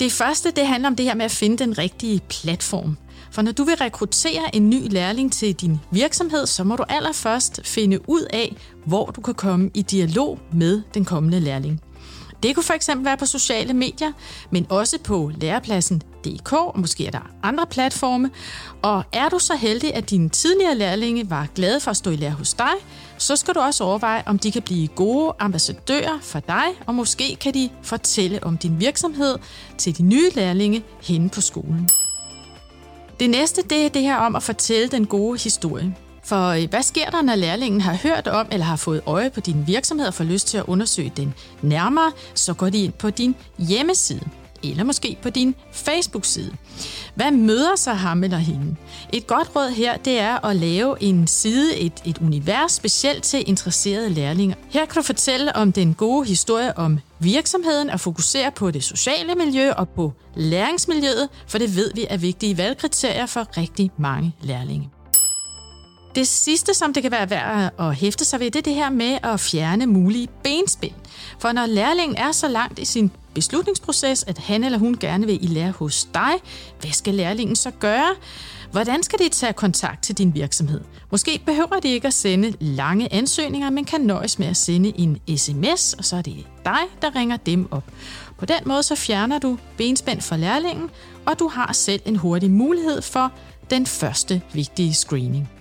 Det 0.00 0.12
første, 0.12 0.50
det 0.50 0.66
handler 0.66 0.88
om 0.88 0.96
det 0.96 1.06
her 1.06 1.14
med 1.14 1.24
at 1.24 1.30
finde 1.30 1.58
den 1.58 1.78
rigtige 1.78 2.20
platform. 2.28 2.96
For 3.34 3.42
når 3.42 3.52
du 3.52 3.64
vil 3.64 3.74
rekruttere 3.74 4.56
en 4.56 4.70
ny 4.70 4.92
lærling 4.92 5.32
til 5.32 5.54
din 5.54 5.80
virksomhed, 5.90 6.46
så 6.46 6.64
må 6.64 6.76
du 6.76 6.84
allerførst 6.88 7.60
finde 7.64 8.08
ud 8.08 8.26
af, 8.30 8.56
hvor 8.86 9.06
du 9.06 9.20
kan 9.20 9.34
komme 9.34 9.70
i 9.74 9.82
dialog 9.82 10.38
med 10.52 10.82
den 10.94 11.04
kommende 11.04 11.40
lærling. 11.40 11.80
Det 12.42 12.54
kunne 12.54 12.64
for 12.64 12.74
eksempel 12.74 13.04
være 13.04 13.16
på 13.16 13.26
sociale 13.26 13.72
medier, 13.72 14.12
men 14.50 14.66
også 14.68 14.98
på 15.04 15.30
lærepladsen.dk, 15.40 16.52
og 16.52 16.80
måske 16.80 17.06
er 17.06 17.10
der 17.10 17.30
andre 17.42 17.66
platforme. 17.70 18.30
Og 18.82 19.02
er 19.12 19.28
du 19.28 19.38
så 19.38 19.56
heldig, 19.56 19.94
at 19.94 20.10
dine 20.10 20.28
tidligere 20.28 20.74
lærlinge 20.74 21.30
var 21.30 21.48
glade 21.54 21.80
for 21.80 21.90
at 21.90 21.96
stå 21.96 22.10
i 22.10 22.16
lære 22.16 22.30
hos 22.30 22.54
dig, 22.54 22.74
så 23.18 23.36
skal 23.36 23.54
du 23.54 23.60
også 23.60 23.84
overveje, 23.84 24.22
om 24.26 24.38
de 24.38 24.52
kan 24.52 24.62
blive 24.62 24.88
gode 24.88 25.32
ambassadører 25.38 26.18
for 26.22 26.40
dig, 26.40 26.64
og 26.86 26.94
måske 26.94 27.36
kan 27.40 27.54
de 27.54 27.70
fortælle 27.82 28.44
om 28.44 28.58
din 28.58 28.80
virksomhed 28.80 29.36
til 29.78 29.98
de 29.98 30.02
nye 30.02 30.30
lærlinge 30.34 30.84
henne 31.02 31.28
på 31.28 31.40
skolen. 31.40 31.88
Det 33.20 33.30
næste, 33.30 33.62
det 33.62 33.84
er 33.84 33.88
det 33.88 34.02
her 34.02 34.16
om 34.16 34.36
at 34.36 34.42
fortælle 34.42 34.88
den 34.88 35.06
gode 35.06 35.42
historie. 35.42 35.96
For 36.24 36.48
øh, 36.48 36.68
hvad 36.70 36.82
sker 36.82 37.10
der, 37.10 37.22
når 37.22 37.34
lærlingen 37.34 37.80
har 37.80 37.94
hørt 38.02 38.28
om 38.28 38.46
eller 38.52 38.66
har 38.66 38.76
fået 38.76 39.00
øje 39.06 39.30
på 39.30 39.40
din 39.40 39.66
virksomhed 39.66 40.06
og 40.06 40.14
får 40.14 40.24
lyst 40.24 40.48
til 40.48 40.58
at 40.58 40.64
undersøge 40.66 41.12
den 41.16 41.34
nærmere, 41.62 42.12
så 42.34 42.54
går 42.54 42.70
de 42.70 42.84
ind 42.84 42.92
på 42.92 43.10
din 43.10 43.34
hjemmeside 43.58 44.28
eller 44.70 44.84
måske 44.84 45.16
på 45.22 45.30
din 45.30 45.54
Facebook-side. 45.72 46.52
Hvad 47.14 47.30
møder 47.30 47.76
så 47.76 47.92
ham 47.92 48.24
eller 48.24 48.38
hende? 48.38 48.76
Et 49.12 49.26
godt 49.26 49.56
råd 49.56 49.70
her, 49.70 49.96
det 49.96 50.18
er 50.18 50.46
at 50.46 50.56
lave 50.56 51.02
en 51.02 51.26
side, 51.26 51.76
et, 51.76 51.92
et 52.04 52.18
univers 52.18 52.72
specielt 52.72 53.22
til 53.24 53.44
interesserede 53.46 54.10
lærlinger. 54.10 54.56
Her 54.70 54.86
kan 54.86 54.94
du 54.94 55.02
fortælle 55.02 55.56
om 55.56 55.72
den 55.72 55.94
gode 55.94 56.26
historie 56.28 56.78
om 56.78 56.98
virksomheden 57.18 57.90
og 57.90 58.00
fokusere 58.00 58.50
på 58.50 58.70
det 58.70 58.84
sociale 58.84 59.34
miljø 59.34 59.72
og 59.72 59.88
på 59.88 60.12
læringsmiljøet, 60.36 61.28
for 61.46 61.58
det 61.58 61.76
ved 61.76 61.90
vi 61.94 62.06
er 62.10 62.16
vigtige 62.16 62.58
valgkriterier 62.58 63.26
for 63.26 63.56
rigtig 63.56 63.90
mange 63.98 64.34
lærlinge. 64.40 64.90
Det 66.14 66.28
sidste, 66.28 66.74
som 66.74 66.92
det 66.92 67.02
kan 67.02 67.12
være 67.12 67.30
værd 67.30 67.72
at 67.78 67.94
hæfte 67.94 68.24
sig 68.24 68.40
ved, 68.40 68.50
det 68.50 68.58
er 68.58 68.62
det 68.62 68.74
her 68.74 68.90
med 68.90 69.18
at 69.22 69.40
fjerne 69.40 69.86
mulige 69.86 70.28
benspænd. 70.44 70.92
For 71.38 71.52
når 71.52 71.66
lærlingen 71.66 72.16
er 72.16 72.32
så 72.32 72.48
langt 72.48 72.78
i 72.78 72.84
sin 72.84 73.10
beslutningsproces, 73.34 74.24
at 74.26 74.38
han 74.38 74.64
eller 74.64 74.78
hun 74.78 74.96
gerne 75.00 75.26
vil 75.26 75.44
i 75.44 75.46
lære 75.46 75.70
hos 75.70 76.08
dig, 76.14 76.32
hvad 76.80 76.90
skal 76.90 77.14
lærlingen 77.14 77.56
så 77.56 77.70
gøre? 77.70 78.14
Hvordan 78.72 79.02
skal 79.02 79.18
de 79.18 79.28
tage 79.28 79.52
kontakt 79.52 80.02
til 80.02 80.18
din 80.18 80.34
virksomhed? 80.34 80.80
Måske 81.10 81.40
behøver 81.46 81.80
de 81.82 81.88
ikke 81.88 82.06
at 82.06 82.14
sende 82.14 82.54
lange 82.60 83.12
ansøgninger, 83.12 83.70
men 83.70 83.84
kan 83.84 84.00
nøjes 84.00 84.38
med 84.38 84.46
at 84.46 84.56
sende 84.56 84.92
en 84.96 85.38
sms, 85.38 85.94
og 85.94 86.04
så 86.04 86.16
er 86.16 86.22
det 86.22 86.46
dig, 86.64 86.80
der 87.02 87.16
ringer 87.16 87.36
dem 87.36 87.72
op. 87.72 87.84
På 88.38 88.46
den 88.46 88.60
måde 88.66 88.82
så 88.82 88.94
fjerner 88.94 89.38
du 89.38 89.58
benspænd 89.76 90.20
for 90.20 90.36
lærlingen, 90.36 90.90
og 91.26 91.38
du 91.38 91.48
har 91.48 91.72
selv 91.72 92.02
en 92.04 92.16
hurtig 92.16 92.50
mulighed 92.50 93.02
for 93.02 93.32
den 93.70 93.86
første 93.86 94.42
vigtige 94.52 94.94
screening. 94.94 95.53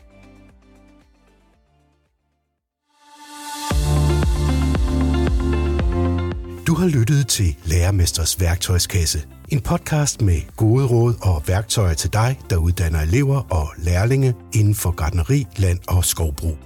Du 6.73 6.77
har 6.77 6.87
lyttet 6.87 7.27
til 7.27 7.55
Lærermesters 7.65 8.39
værktøjskasse. 8.39 9.21
En 9.49 9.61
podcast 9.61 10.21
med 10.21 10.41
gode 10.55 10.85
råd 10.85 11.13
og 11.21 11.43
værktøjer 11.47 11.93
til 11.93 12.13
dig, 12.13 12.39
der 12.49 12.57
uddanner 12.57 13.01
elever 13.01 13.53
og 13.53 13.67
lærlinge 13.77 14.33
inden 14.53 14.75
for 14.75 14.91
gardneri, 14.91 15.45
land 15.57 15.79
og 15.87 16.05
skovbrug. 16.05 16.57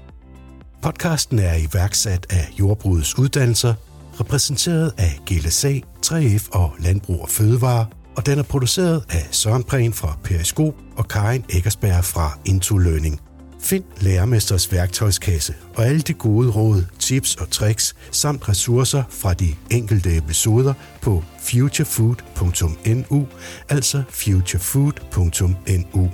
Podcasten 0.82 1.39
er 1.39 1.56
iværksat 1.56 2.26
af 2.30 2.50
Jordbrugets 2.60 3.17
Uddannelser, 3.17 3.74
repræsenteret 4.20 4.93
af 4.98 5.20
GLSA, 5.26 5.74
3F 6.06 6.50
og 6.52 6.74
Landbrug 6.80 7.22
og 7.22 7.30
Fødevare, 7.30 7.86
og 8.15 8.26
den 8.26 8.39
er 8.39 8.43
produceret 8.43 9.04
af 9.10 9.28
Søren 9.32 9.63
Prehn 9.63 9.93
fra 9.93 10.17
Periskop 10.24 10.74
og 10.98 11.08
Karin 11.08 11.46
Eggersberg 11.54 12.06
fra 12.06 12.39
Into 12.46 12.78
Learning. 12.78 13.22
Find 13.60 13.84
Lærermesters 14.02 14.72
værktøjskasse 14.72 15.54
og 15.76 15.86
alle 15.86 16.02
de 16.02 16.13
gode 16.13 16.52
råd, 16.52 16.84
tips 17.00 17.36
og 17.36 17.50
tricks 17.50 17.96
samt 18.12 18.50
ressourcer 18.50 19.04
fra 19.10 19.34
de 19.34 19.56
enkelte 19.72 20.17
episoder 20.17 20.74
på 21.02 21.24
futurefood.nu, 21.39 23.28
altså 23.70 24.04
futurefood.nu. 24.10 26.12